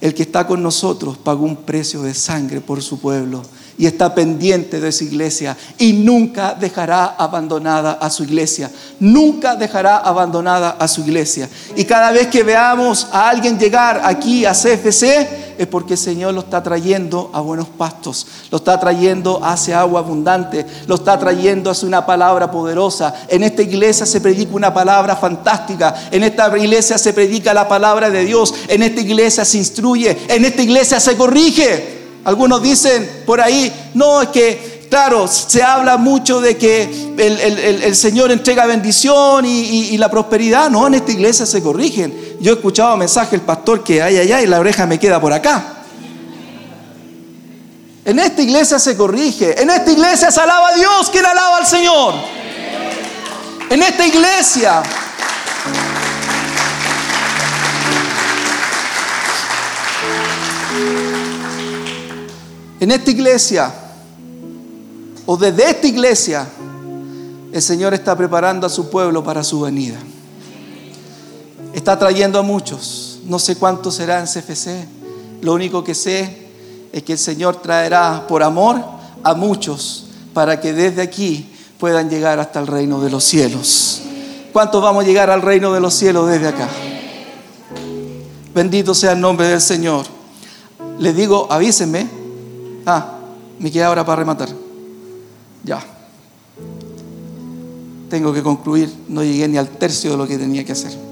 el 0.00 0.14
que 0.14 0.22
está 0.22 0.46
con 0.46 0.62
nosotros 0.62 1.18
pagó 1.18 1.44
un 1.44 1.56
precio 1.56 2.02
de 2.02 2.14
sangre 2.14 2.60
por 2.60 2.82
su 2.82 2.98
pueblo 2.98 3.42
y 3.80 3.86
está 3.86 4.14
pendiente 4.14 4.78
de 4.78 4.92
su 4.92 5.04
iglesia 5.04 5.56
y 5.78 5.94
nunca 5.94 6.52
dejará 6.52 7.16
abandonada 7.16 7.92
a 7.92 8.10
su 8.10 8.24
iglesia. 8.24 8.70
Nunca 8.98 9.56
dejará 9.56 9.96
abandonada 9.96 10.76
a 10.78 10.86
su 10.86 11.00
iglesia. 11.00 11.48
Y 11.74 11.86
cada 11.86 12.12
vez 12.12 12.26
que 12.26 12.42
veamos 12.42 13.08
a 13.10 13.30
alguien 13.30 13.58
llegar 13.58 14.02
aquí 14.04 14.44
a 14.44 14.52
CFC 14.52 15.56
es 15.56 15.66
porque 15.66 15.94
el 15.94 15.98
Señor 15.98 16.34
lo 16.34 16.40
está 16.40 16.62
trayendo 16.62 17.30
a 17.32 17.40
buenos 17.40 17.68
pastos, 17.68 18.26
lo 18.50 18.58
está 18.58 18.78
trayendo 18.78 19.42
hacia 19.42 19.80
agua 19.80 20.00
abundante, 20.00 20.66
lo 20.86 20.96
está 20.96 21.18
trayendo 21.18 21.70
hacia 21.70 21.88
una 21.88 22.04
palabra 22.04 22.50
poderosa. 22.50 23.14
En 23.28 23.42
esta 23.44 23.62
iglesia 23.62 24.04
se 24.04 24.20
predica 24.20 24.54
una 24.54 24.74
palabra 24.74 25.16
fantástica, 25.16 26.08
en 26.10 26.22
esta 26.22 26.54
iglesia 26.58 26.98
se 26.98 27.14
predica 27.14 27.54
la 27.54 27.66
palabra 27.66 28.10
de 28.10 28.26
Dios, 28.26 28.52
en 28.68 28.82
esta 28.82 29.00
iglesia 29.00 29.42
se 29.46 29.56
instruye, 29.56 30.18
en 30.28 30.44
esta 30.44 30.60
iglesia 30.60 31.00
se 31.00 31.16
corrige. 31.16 31.99
Algunos 32.24 32.62
dicen 32.62 33.22
por 33.24 33.40
ahí, 33.40 33.72
no, 33.94 34.22
es 34.22 34.28
que, 34.28 34.86
claro, 34.90 35.26
se 35.26 35.62
habla 35.62 35.96
mucho 35.96 36.40
de 36.40 36.56
que 36.56 37.14
el, 37.16 37.96
Señor 37.96 38.30
entrega 38.30 38.66
bendición 38.66 39.44
y, 39.46 39.96
la 39.96 40.10
prosperidad. 40.10 40.70
No, 40.70 40.86
en 40.86 40.94
esta 40.94 41.12
iglesia 41.12 41.46
se 41.46 41.62
corrigen. 41.62 42.36
Yo 42.40 42.52
he 42.52 42.54
escuchado 42.54 42.96
mensaje 42.96 43.32
del 43.32 43.42
pastor 43.42 43.82
que 43.82 44.02
ay, 44.02 44.16
ay, 44.16 44.32
ay, 44.32 44.46
la 44.46 44.60
oreja 44.60 44.86
me 44.86 44.98
queda 44.98 45.20
por 45.20 45.32
acá. 45.32 45.76
En 48.04 48.18
esta 48.18 48.42
iglesia 48.42 48.78
se 48.78 48.96
corrige. 48.96 49.60
En 49.60 49.70
esta 49.70 49.90
iglesia 49.90 50.30
se 50.30 50.40
alaba 50.40 50.68
a 50.70 50.74
Dios. 50.74 51.10
¿Quién 51.10 51.24
alaba 51.24 51.58
al 51.58 51.66
Señor? 51.66 52.14
En 53.70 53.82
esta 53.82 54.06
iglesia. 54.06 54.82
En 62.80 62.90
esta 62.90 63.10
iglesia, 63.10 63.72
o 65.26 65.36
desde 65.36 65.68
esta 65.68 65.86
iglesia, 65.86 66.48
el 67.52 67.60
Señor 67.60 67.92
está 67.92 68.16
preparando 68.16 68.66
a 68.66 68.70
su 68.70 68.88
pueblo 68.88 69.22
para 69.22 69.44
su 69.44 69.60
venida. 69.60 69.98
Está 71.74 71.98
trayendo 71.98 72.38
a 72.38 72.42
muchos. 72.42 73.20
No 73.26 73.38
sé 73.38 73.56
cuántos 73.56 73.96
será 73.96 74.18
en 74.18 74.24
CFC. 74.24 74.88
Lo 75.42 75.52
único 75.52 75.84
que 75.84 75.94
sé 75.94 76.48
es 76.90 77.02
que 77.02 77.12
el 77.12 77.18
Señor 77.18 77.56
traerá 77.56 78.26
por 78.26 78.42
amor 78.42 78.82
a 79.22 79.34
muchos 79.34 80.06
para 80.32 80.58
que 80.58 80.72
desde 80.72 81.02
aquí 81.02 81.52
puedan 81.78 82.08
llegar 82.08 82.40
hasta 82.40 82.60
el 82.60 82.66
reino 82.66 83.00
de 83.00 83.10
los 83.10 83.24
cielos. 83.24 84.00
¿Cuántos 84.54 84.82
vamos 84.82 85.04
a 85.04 85.06
llegar 85.06 85.28
al 85.28 85.42
reino 85.42 85.72
de 85.72 85.80
los 85.80 85.92
cielos 85.92 86.28
desde 86.28 86.48
acá? 86.48 86.68
Bendito 88.54 88.94
sea 88.94 89.12
el 89.12 89.20
nombre 89.20 89.48
del 89.48 89.60
Señor. 89.60 90.06
Les 90.98 91.14
digo, 91.14 91.46
avísenme. 91.50 92.19
Ah, 92.86 93.18
me 93.58 93.70
queda 93.70 93.86
ahora 93.86 94.04
para 94.04 94.20
rematar. 94.20 94.48
Ya. 95.64 95.84
Tengo 98.08 98.32
que 98.32 98.42
concluir. 98.42 98.92
No 99.08 99.22
llegué 99.22 99.46
ni 99.48 99.56
al 99.58 99.68
tercio 99.68 100.12
de 100.12 100.16
lo 100.16 100.26
que 100.26 100.38
tenía 100.38 100.64
que 100.64 100.72
hacer. 100.72 101.10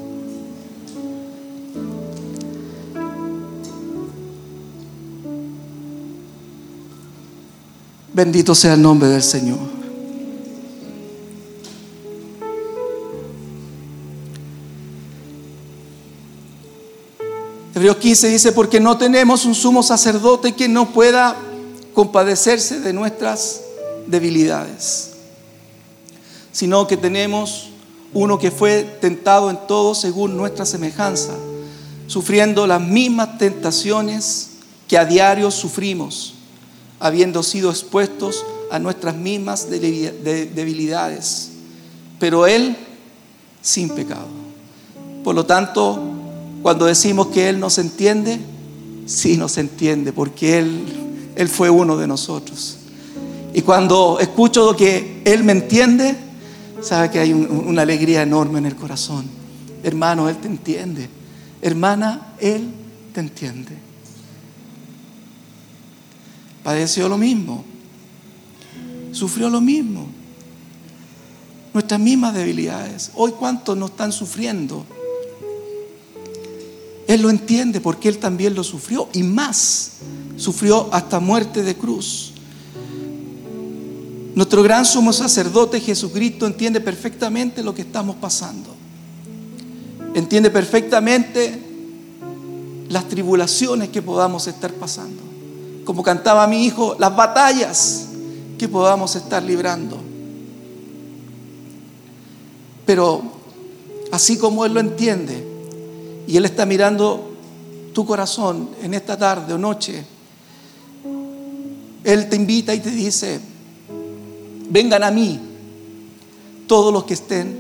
Bendito 8.13 8.53
sea 8.55 8.75
el 8.75 8.83
nombre 8.83 9.09
del 9.09 9.23
Señor. 9.23 9.59
Hebreos 17.77 17.99
15 17.99 18.29
dice, 18.31 18.51
porque 18.51 18.81
no 18.81 18.99
tenemos 18.99 19.45
un 19.45 19.55
sumo 19.55 19.85
sacerdote 19.85 20.53
que 20.57 20.69
no 20.69 20.93
pueda 20.93 21.37
compadecerse 21.99 22.79
de 22.79 22.93
nuestras 22.93 23.61
debilidades, 24.07 25.15
sino 26.53 26.87
que 26.87 26.97
tenemos 26.97 27.71
uno 28.15 28.39
que 28.39 28.53
fue 28.53 28.85
tentado 29.01 29.51
en 29.51 29.59
todo 29.67 29.97
según 29.97 30.37
nuestra 30.37 30.65
semejanza, 30.65 31.33
sufriendo 32.07 32.69
las 32.69 32.81
mismas 32.81 33.37
tentaciones 33.39 34.51
que 34.87 34.97
a 34.97 35.05
diario 35.07 35.51
sufrimos 35.51 36.35
habiendo 37.01 37.43
sido 37.43 37.69
expuestos 37.69 38.47
a 38.71 38.79
nuestras 38.79 39.17
mismas 39.17 39.69
debilidades, 39.69 41.51
pero 42.21 42.47
Él 42.47 42.77
sin 43.61 43.89
pecado. 43.91 44.29
Por 45.25 45.35
lo 45.35 45.45
tanto, 45.47 46.01
cuando 46.63 46.87
decimos 46.87 47.27
que 47.27 47.49
Él 47.49 47.59
nos 47.59 47.77
entiende, 47.79 48.39
sí 49.07 49.37
nos 49.37 49.59
entiende, 49.59 50.13
porque 50.13 50.59
Él, 50.61 51.08
Él 51.39 51.49
fue 51.49 51.71
uno 51.71 51.97
de 51.97 52.07
nosotros. 52.07 52.77
Y 53.55 53.63
cuando 53.63 54.19
escucho 54.21 54.77
que 54.77 55.23
Él 55.25 55.43
me 55.43 55.53
entiende, 55.53 56.15
sabe 56.83 57.11
que 57.11 57.19
hay 57.19 57.33
una 57.33 57.81
alegría 57.81 58.21
enorme 58.21 58.59
en 58.59 58.67
el 58.67 58.77
corazón. 58.77 59.25
Hermano, 59.83 60.29
Él 60.29 60.37
te 60.37 60.49
entiende. 60.49 61.09
Hermana, 61.63 62.35
Él 62.39 62.69
te 63.15 63.21
entiende 63.21 63.89
padeció 66.69 67.09
lo 67.09 67.17
mismo, 67.17 67.65
sufrió 69.13 69.49
lo 69.49 69.59
mismo, 69.59 70.07
nuestras 71.73 71.99
mismas 71.99 72.35
debilidades. 72.35 73.11
Hoy 73.15 73.33
cuántos 73.33 73.75
no 73.75 73.87
están 73.87 74.13
sufriendo. 74.13 74.85
Él 77.09 77.23
lo 77.23 77.31
entiende 77.31 77.81
porque 77.81 78.09
Él 78.09 78.19
también 78.19 78.55
lo 78.55 78.63
sufrió 78.63 79.09
y 79.13 79.25
más, 79.25 79.95
sufrió 80.37 80.89
hasta 80.93 81.19
muerte 81.19 81.65
de 81.65 81.75
cruz. 81.75 82.35
Nuestro 84.37 84.63
gran 84.63 84.87
sumo 84.87 85.13
sacerdote 85.13 85.81
Jesucristo 85.81 86.47
entiende 86.47 86.81
perfectamente 86.81 87.65
lo 87.65 87.75
que 87.75 87.83
estamos 87.83 88.15
pasando. 88.17 88.77
Entiende 90.15 90.51
perfectamente 90.51 91.65
las 92.89 93.09
tribulaciones 93.09 93.89
que 93.89 94.01
podamos 94.01 94.47
estar 94.47 94.73
pasando 94.75 95.29
como 95.89 96.03
cantaba 96.03 96.47
mi 96.47 96.67
hijo, 96.67 96.97
las 96.99 97.17
batallas 97.17 98.09
que 98.59 98.69
podamos 98.69 99.17
estar 99.17 99.43
librando. 99.43 99.97
Pero 102.85 103.23
así 104.13 104.37
como 104.37 104.67
Él 104.67 104.75
lo 104.75 104.81
entiende 104.81 105.48
y 106.29 106.37
Él 106.37 106.45
está 106.45 106.67
mirando 106.67 107.33
tu 107.95 108.05
corazón 108.05 108.69
en 108.83 108.93
esta 108.93 109.17
tarde 109.17 109.55
o 109.55 109.59
noche, 109.59 110.05
Él 112.05 112.29
te 112.29 112.37
invita 112.37 112.75
y 112.75 112.81
te 112.81 112.91
dice, 112.91 113.41
vengan 114.69 115.03
a 115.05 115.11
mí 115.11 115.41
todos 116.67 116.93
los 116.93 117.05
que 117.05 117.15
estén 117.15 117.59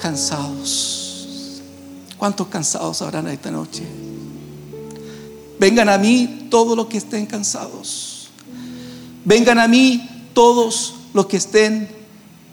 cansados. 0.00 1.60
¿Cuántos 2.16 2.46
cansados 2.48 3.02
habrán 3.02 3.28
esta 3.28 3.50
noche? 3.50 3.82
Vengan 5.60 5.90
a 5.90 5.98
mí 5.98 6.46
todos 6.50 6.78
los 6.78 6.86
que 6.86 6.96
estén 6.96 7.26
cansados. 7.26 8.30
Vengan 9.26 9.58
a 9.58 9.68
mí 9.68 10.08
todos 10.32 10.94
los 11.12 11.26
que 11.26 11.36
estén 11.36 11.90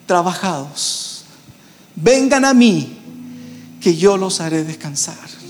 trabajados. 0.05 1.23
Vengan 1.95 2.43
a 2.43 2.53
mí 2.53 2.97
que 3.79 3.95
yo 3.95 4.17
los 4.17 4.41
haré 4.41 4.65
descansar. 4.65 5.44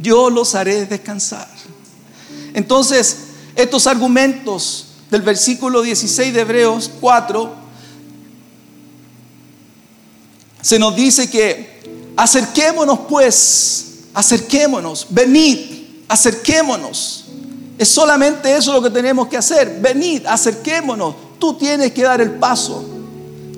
Yo 0.00 0.30
los 0.30 0.54
haré 0.54 0.86
descansar. 0.86 1.48
Entonces, 2.54 3.16
estos 3.54 3.86
argumentos 3.86 4.86
del 5.10 5.22
versículo 5.22 5.82
16 5.82 6.32
de 6.34 6.40
Hebreos 6.40 6.90
4 7.00 7.54
se 10.62 10.78
nos 10.78 10.94
dice 10.96 11.30
que 11.30 12.12
acerquémonos 12.16 13.00
pues, 13.08 14.04
acerquémonos, 14.14 15.06
venid 15.10 15.80
acerquémonos. 16.10 17.24
Es 17.78 17.88
solamente 17.88 18.54
eso 18.54 18.72
lo 18.74 18.82
que 18.82 18.90
tenemos 18.90 19.28
que 19.28 19.36
hacer. 19.38 19.78
Venid, 19.80 20.26
acerquémonos. 20.26 21.14
Tú 21.38 21.54
tienes 21.54 21.92
que 21.92 22.02
dar 22.02 22.20
el 22.20 22.32
paso. 22.32 22.84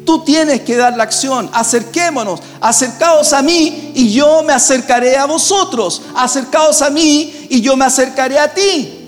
Tú 0.05 0.25
tienes 0.25 0.63
que 0.63 0.77
dar 0.77 0.97
la 0.97 1.05
acción. 1.05 1.49
Acerquémonos. 1.53 2.41
Acercaos 2.61 3.33
a 3.33 3.43
mí 3.43 3.93
y 3.95 4.13
yo 4.13 4.43
me 4.43 4.53
acercaré 4.53 5.17
a 5.17 5.27
vosotros. 5.27 6.03
Acercaos 6.15 6.83
a 6.83 6.91
mí 6.91 7.47
y 7.49 7.61
yo 7.61 7.77
me 7.77 7.85
acercaré 7.85 8.39
a 8.39 8.53
ti. 8.53 8.99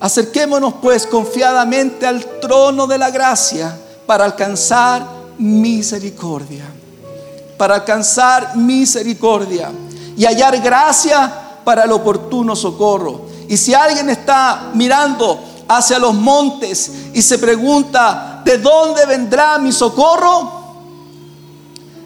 Acerquémonos 0.00 0.74
pues 0.82 1.06
confiadamente 1.06 2.06
al 2.06 2.24
trono 2.40 2.86
de 2.86 2.98
la 2.98 3.10
gracia 3.10 3.76
para 4.06 4.24
alcanzar 4.24 5.06
misericordia. 5.38 6.64
Para 7.56 7.76
alcanzar 7.76 8.56
misericordia 8.56 9.70
y 10.16 10.24
hallar 10.24 10.60
gracia 10.60 11.32
para 11.64 11.84
el 11.84 11.92
oportuno 11.92 12.54
socorro. 12.56 13.26
Y 13.48 13.56
si 13.56 13.74
alguien 13.74 14.10
está 14.10 14.70
mirando 14.74 15.51
hacia 15.68 15.98
los 15.98 16.14
montes 16.14 16.90
y 17.12 17.22
se 17.22 17.38
pregunta, 17.38 18.42
¿de 18.44 18.58
dónde 18.58 19.06
vendrá 19.06 19.58
mi 19.58 19.72
socorro? 19.72 20.62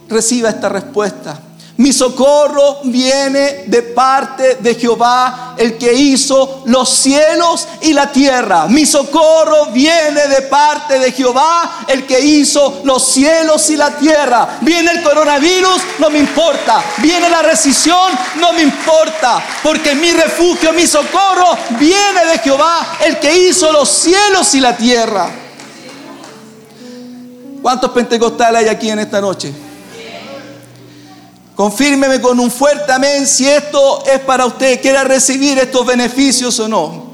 Reciba 0.08 0.50
esta 0.50 0.68
respuesta. 0.68 1.40
Mi 1.78 1.92
socorro 1.92 2.78
viene 2.84 3.64
de 3.66 3.82
parte 3.82 4.56
de 4.60 4.74
Jehová, 4.76 5.54
el 5.58 5.76
que 5.76 5.92
hizo 5.92 6.62
los 6.64 6.88
cielos 6.88 7.68
y 7.82 7.92
la 7.92 8.10
tierra. 8.10 8.66
Mi 8.66 8.86
socorro 8.86 9.66
viene 9.66 10.26
de 10.26 10.42
parte 10.42 10.98
de 10.98 11.12
Jehová, 11.12 11.84
el 11.86 12.06
que 12.06 12.18
hizo 12.18 12.80
los 12.84 13.06
cielos 13.06 13.68
y 13.68 13.76
la 13.76 13.90
tierra. 13.90 14.58
Viene 14.62 14.90
el 14.90 15.02
coronavirus, 15.02 15.82
no 15.98 16.08
me 16.08 16.18
importa. 16.18 16.82
Viene 16.98 17.28
la 17.28 17.42
recesión, 17.42 18.10
no 18.40 18.54
me 18.54 18.62
importa. 18.62 19.44
Porque 19.62 19.94
mi 19.94 20.12
refugio, 20.12 20.72
mi 20.72 20.86
socorro 20.86 21.58
viene 21.78 22.24
de 22.32 22.38
Jehová, 22.38 22.96
el 23.04 23.18
que 23.18 23.48
hizo 23.48 23.70
los 23.70 23.90
cielos 23.90 24.54
y 24.54 24.60
la 24.60 24.74
tierra. 24.74 25.30
¿Cuántos 27.60 27.90
pentecostales 27.90 28.62
hay 28.62 28.68
aquí 28.68 28.88
en 28.88 29.00
esta 29.00 29.20
noche? 29.20 29.65
Confírmeme 31.56 32.20
con 32.20 32.38
un 32.38 32.50
fuerte 32.50 32.92
amén 32.92 33.26
si 33.26 33.48
esto 33.48 34.04
es 34.04 34.20
para 34.20 34.44
usted, 34.44 34.78
quiera 34.82 35.04
recibir 35.04 35.58
estos 35.58 35.86
beneficios 35.86 36.60
o 36.60 36.68
no. 36.68 37.06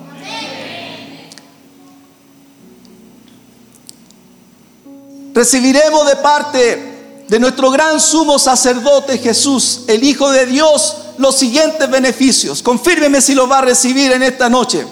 Recibiremos 5.33 6.09
de 6.09 6.17
parte 6.17 7.25
de 7.29 7.39
nuestro 7.39 7.71
gran 7.71 8.01
sumo 8.01 8.37
sacerdote 8.37 9.17
Jesús, 9.19 9.83
el 9.87 10.03
Hijo 10.03 10.29
de 10.33 10.45
Dios, 10.47 10.97
los 11.19 11.37
siguientes 11.37 11.89
beneficios. 11.89 12.63
Confírmeme 12.63 13.21
si 13.21 13.37
los 13.37 13.49
va 13.49 13.59
a 13.59 13.63
recibir 13.63 14.11
en 14.11 14.25
esta 14.25 14.49
noche. 14.49 14.85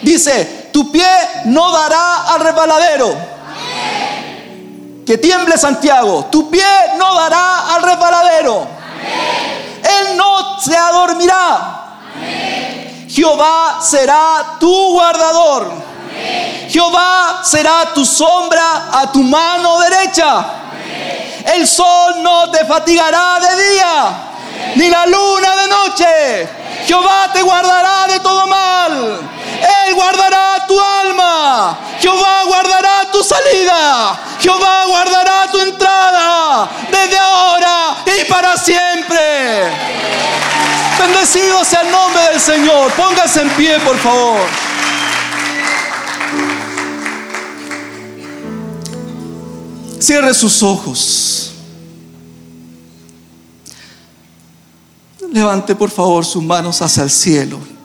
Dice, 0.00 0.70
tu 0.72 0.90
pie 0.90 1.06
no 1.44 1.70
dará 1.72 2.32
al 2.32 2.40
resbaladero. 2.40 3.14
Que 5.04 5.18
tiemble 5.18 5.58
Santiago, 5.58 6.26
tu 6.32 6.50
pie 6.50 6.64
no 6.96 7.14
dará 7.14 7.74
al 7.74 7.82
resbaladero. 7.82 8.77
Él 9.82 10.16
no 10.16 10.60
se 10.60 10.76
adormirá. 10.76 11.74
Jehová 13.08 13.78
será 13.80 14.56
tu 14.60 14.92
guardador. 14.92 15.72
Jehová 16.68 17.40
será 17.42 17.92
tu 17.94 18.04
sombra 18.04 18.90
a 18.92 19.10
tu 19.10 19.22
mano 19.22 19.78
derecha. 19.80 20.44
El 21.46 21.66
sol 21.66 22.22
no 22.22 22.50
te 22.50 22.64
fatigará 22.66 23.38
de 23.40 23.72
día, 23.72 24.12
ni 24.76 24.88
la 24.90 25.06
luna 25.06 25.56
de 25.56 25.68
noche. 25.68 26.48
Jehová 26.86 27.30
te 27.32 27.42
guardará 27.42 28.06
de 28.08 28.20
todo 28.20 28.46
mal. 28.46 29.20
Él 29.86 29.94
guardará 29.94 30.66
tu 30.66 30.78
alma. 30.78 31.78
Jehová 32.00 32.44
guardará 32.46 32.67
tu 33.18 33.24
salida. 33.24 34.20
Jehová 34.40 34.86
guardará 34.86 35.50
tu 35.50 35.60
entrada 35.60 36.70
desde 36.90 37.18
ahora 37.18 37.96
y 38.06 38.24
para 38.26 38.56
siempre. 38.56 39.72
Bendecido 40.98 41.64
sea 41.64 41.80
el 41.82 41.90
nombre 41.90 42.22
del 42.30 42.40
Señor. 42.40 42.92
Póngase 42.92 43.42
en 43.42 43.50
pie, 43.50 43.78
por 43.80 43.96
favor. 43.98 44.40
Cierre 49.98 50.32
sus 50.32 50.62
ojos. 50.62 51.52
Levante 55.32 55.74
por 55.74 55.90
favor 55.90 56.24
sus 56.24 56.42
manos 56.42 56.80
hacia 56.80 57.02
el 57.02 57.10
cielo. 57.10 57.77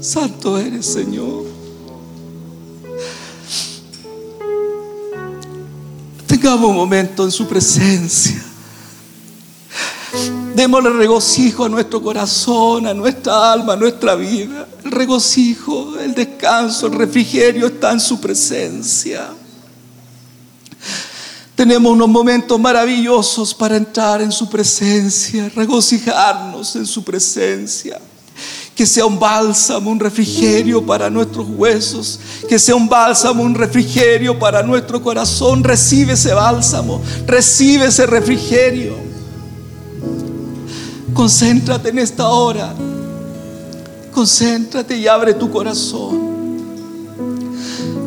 Santo 0.00 0.56
eres, 0.58 0.86
Señor. 0.86 1.44
Tengamos 6.26 6.70
un 6.70 6.76
momento 6.76 7.24
en 7.24 7.32
su 7.32 7.46
presencia. 7.48 8.42
Démosle 10.54 10.90
regocijo 10.90 11.64
a 11.64 11.68
nuestro 11.68 12.00
corazón, 12.00 12.86
a 12.86 12.94
nuestra 12.94 13.52
alma, 13.52 13.72
a 13.72 13.76
nuestra 13.76 14.14
vida. 14.14 14.68
El 14.84 14.92
regocijo, 14.92 15.98
el 15.98 16.14
descanso, 16.14 16.86
el 16.86 16.94
refrigerio 16.94 17.66
está 17.66 17.92
en 17.92 18.00
su 18.00 18.20
presencia. 18.20 19.28
Tenemos 21.54 21.92
unos 21.92 22.08
momentos 22.08 22.58
maravillosos 22.60 23.52
para 23.52 23.76
entrar 23.76 24.22
en 24.22 24.30
su 24.30 24.48
presencia, 24.48 25.48
regocijarnos 25.56 26.76
en 26.76 26.86
su 26.86 27.02
presencia. 27.02 28.00
Que 28.78 28.86
sea 28.86 29.06
un 29.06 29.18
bálsamo, 29.18 29.90
un 29.90 29.98
refrigerio 29.98 30.86
para 30.86 31.10
nuestros 31.10 31.48
huesos. 31.48 32.20
Que 32.48 32.60
sea 32.60 32.76
un 32.76 32.88
bálsamo, 32.88 33.42
un 33.42 33.56
refrigerio 33.56 34.38
para 34.38 34.62
nuestro 34.62 35.02
corazón. 35.02 35.64
Recibe 35.64 36.12
ese 36.12 36.32
bálsamo, 36.32 37.02
recibe 37.26 37.86
ese 37.86 38.06
refrigerio. 38.06 38.94
Concéntrate 41.12 41.88
en 41.88 41.98
esta 41.98 42.28
hora. 42.28 42.72
Concéntrate 44.12 44.96
y 44.96 45.08
abre 45.08 45.34
tu 45.34 45.50
corazón. 45.50 46.28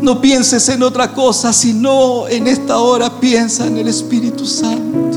No 0.02 0.22
pienses 0.22 0.70
en 0.70 0.84
otra 0.84 1.14
cosa, 1.14 1.52
sino 1.52 2.30
en 2.30 2.48
esta 2.48 2.78
hora 2.78 3.20
piensa 3.20 3.68
en 3.68 3.76
el 3.76 3.90
Espíritu 3.90 4.46
Santo. 4.46 5.11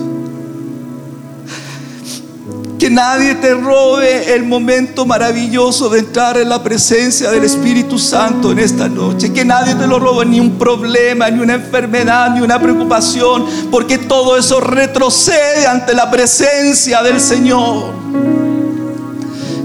Que 2.78 2.90
nadie 2.90 3.36
te 3.36 3.54
robe 3.54 4.34
el 4.34 4.44
momento 4.44 5.06
maravilloso 5.06 5.88
de 5.88 6.00
entrar 6.00 6.36
en 6.36 6.48
la 6.48 6.62
presencia 6.62 7.30
del 7.30 7.44
Espíritu 7.44 7.98
Santo 7.98 8.52
en 8.52 8.58
esta 8.58 8.88
noche. 8.88 9.32
Que 9.32 9.44
nadie 9.44 9.74
te 9.74 9.86
lo 9.86 9.98
robe, 9.98 10.26
ni 10.26 10.40
un 10.40 10.58
problema, 10.58 11.30
ni 11.30 11.40
una 11.40 11.54
enfermedad, 11.54 12.34
ni 12.34 12.40
una 12.40 12.60
preocupación, 12.60 13.46
porque 13.70 13.98
todo 13.98 14.36
eso 14.36 14.60
retrocede 14.60 15.66
ante 15.66 15.94
la 15.94 16.10
presencia 16.10 17.02
del 17.02 17.20
Señor. 17.20 17.92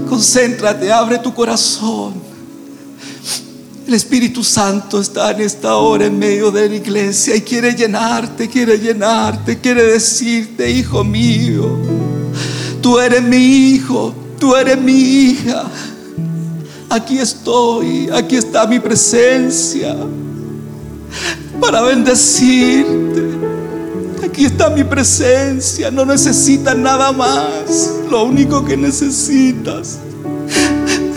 Concéntrate, 0.08 0.90
abre 0.90 1.18
tu 1.18 1.34
corazón. 1.34 2.14
El 3.86 3.94
Espíritu 3.94 4.44
Santo 4.44 5.00
está 5.00 5.32
en 5.32 5.40
esta 5.40 5.74
hora 5.74 6.06
en 6.06 6.16
medio 6.16 6.52
de 6.52 6.68
la 6.68 6.76
iglesia 6.76 7.34
y 7.34 7.40
quiere 7.40 7.74
llenarte, 7.74 8.48
quiere 8.48 8.78
llenarte, 8.78 9.58
quiere 9.58 9.82
decirte, 9.82 10.70
hijo 10.70 11.02
mío, 11.02 11.76
tú 12.80 12.98
eres 12.98 13.22
mi 13.22 13.36
hijo, 13.36 14.14
tú 14.38 14.54
eres 14.56 14.80
mi 14.80 14.92
hija. 14.92 15.64
Aquí 16.88 17.18
estoy, 17.18 18.08
aquí 18.12 18.36
está 18.36 18.66
mi 18.66 18.80
presencia 18.80 19.96
para 21.60 21.82
bendecirte. 21.82 23.30
Aquí 24.24 24.44
está 24.44 24.70
mi 24.70 24.84
presencia, 24.84 25.90
no 25.90 26.04
necesitas 26.04 26.76
nada 26.76 27.12
más. 27.12 27.94
Lo 28.10 28.24
único 28.24 28.64
que 28.64 28.76
necesitas 28.76 29.98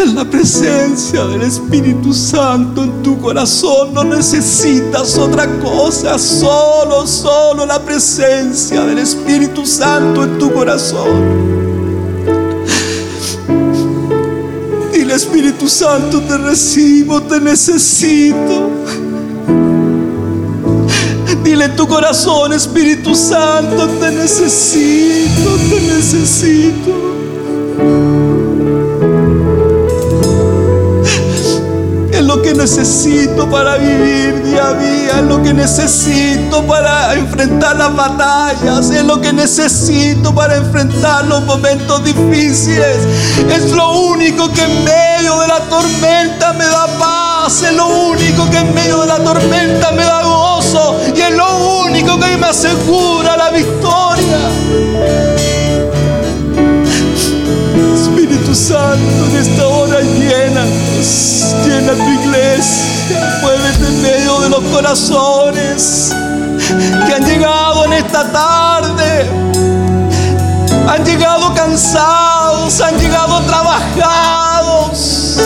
es 0.01 0.13
la 0.13 0.25
presencia 0.25 1.25
del 1.25 1.43
Espíritu 1.43 2.13
Santo 2.13 2.84
en 2.84 3.03
tu 3.03 3.19
corazón. 3.19 3.93
No 3.93 4.03
necesitas 4.03 5.17
otra 5.17 5.47
cosa, 5.60 6.17
solo, 6.17 7.06
solo 7.06 7.65
la 7.65 7.79
presencia 7.79 8.84
del 8.86 8.99
Espíritu 8.99 9.65
Santo 9.65 10.23
en 10.23 10.39
tu 10.39 10.51
corazón. 10.51 11.53
Dile 14.91 15.13
Espíritu 15.13 15.67
Santo, 15.67 16.21
te 16.21 16.38
recibo, 16.38 17.21
te 17.21 17.39
necesito. 17.39 18.69
Dile 21.43 21.65
en 21.65 21.75
tu 21.75 21.88
corazón, 21.88 22.53
Espíritu 22.53 23.13
Santo, 23.13 23.88
te 23.99 24.12
necesito, 24.12 25.58
te 25.69 25.82
necesito. 25.82 27.12
Lo 32.36 32.41
que 32.41 32.54
necesito 32.56 33.48
para 33.48 33.78
vivir 33.78 34.43
día 34.43 34.69
a 34.69 34.74
día, 34.74 35.19
es 35.19 35.26
lo 35.26 35.43
que 35.43 35.54
necesito 35.54 36.65
para 36.65 37.13
enfrentar 37.13 37.76
las 37.76 37.96
batallas, 37.96 38.89
es 38.89 39.04
lo 39.04 39.22
que 39.22 39.32
necesito 39.32 40.34
para 40.34 40.56
enfrentar 40.56 41.26
los 41.26 41.43
momentos 41.43 42.04
difíciles. 42.04 42.98
Es 43.52 43.72
lo 43.72 43.91
único 44.00 44.52
que 44.52 44.63
en 44.63 44.84
medio 44.84 45.39
de 45.41 45.48
la 45.48 45.60
tormenta 45.69 46.54
me 46.54 46.65
da 46.65 46.88
paz, 46.98 47.62
es 47.62 47.74
lo 47.74 47.86
único 47.88 48.50
que 48.50 48.58
en 48.58 48.74
medio 48.74 49.02
de 49.02 49.08
la 49.08 49.19
tormenta 49.19 49.91
me 49.91 50.04
da 50.04 50.24
gozo 50.24 51.00
y 51.15 51.22
es 51.22 51.36
lo 51.36 51.82
único 51.86 52.19
que 52.19 52.36
me 52.36 52.48
asegura 52.48 53.12
Santo, 58.56 59.26
en 59.32 59.36
esta 59.38 59.68
hora 59.68 60.00
llena, 60.02 60.63
llena 61.66 61.94
tu 61.94 62.12
iglesia, 62.22 63.39
muévete 63.42 63.88
en 63.88 64.02
medio 64.02 64.39
de 64.42 64.50
los 64.50 64.63
corazones 64.66 66.13
que 67.08 67.13
han 67.13 67.26
llegado 67.26 67.86
en 67.86 67.94
esta 67.94 68.32
tarde, 68.32 69.28
han 70.88 71.04
llegado 71.04 71.54
cansados, 71.56 72.80
han 72.82 72.98
llegado 73.00 73.42
trabajados, 73.42 75.38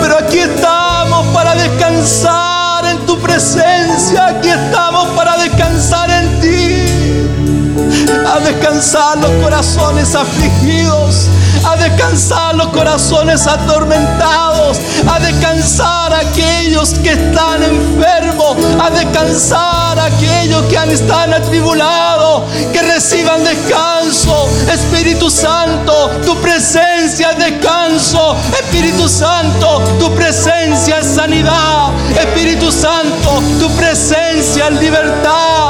pero 0.00 0.18
aquí 0.18 0.38
estamos 0.38 1.26
para 1.34 1.54
descansar 1.56 2.86
en 2.86 3.04
tu 3.04 3.18
presencia, 3.18 4.28
aquí 4.28 4.48
estamos 4.48 5.08
para 5.16 5.36
descansar 5.38 6.08
en 6.10 6.40
ti 6.40 6.84
a 8.26 8.38
descansar 8.40 9.18
los 9.18 9.30
corazones 9.42 10.14
afligidos, 10.14 11.28
a 11.66 11.76
descansar 11.76 12.54
los 12.54 12.68
corazones 12.68 13.46
atormentados, 13.46 14.78
a 15.06 15.18
descansar 15.18 16.12
aquellos 16.12 16.94
que 16.94 17.12
están 17.12 17.62
enfermos, 17.62 18.56
a 18.80 18.90
descansar 18.90 19.98
aquellos 19.98 20.62
que 20.66 20.76
estado 20.92 21.34
atribulados, 21.34 22.42
que 22.72 22.82
reciban 22.82 23.42
descanso. 23.42 24.48
Espíritu 24.72 25.30
Santo, 25.30 26.10
tu 26.24 26.36
presencia 26.40 27.30
es 27.30 27.38
descanso. 27.38 28.36
Espíritu 28.60 29.08
Santo, 29.08 29.82
tu 29.98 30.14
presencia 30.14 30.98
es 30.98 31.06
sanidad. 31.06 31.90
Espíritu 32.16 32.70
Santo, 32.70 33.42
tu 33.58 33.68
presencia 33.76 34.68
es 34.68 34.80
libertad. 34.80 35.63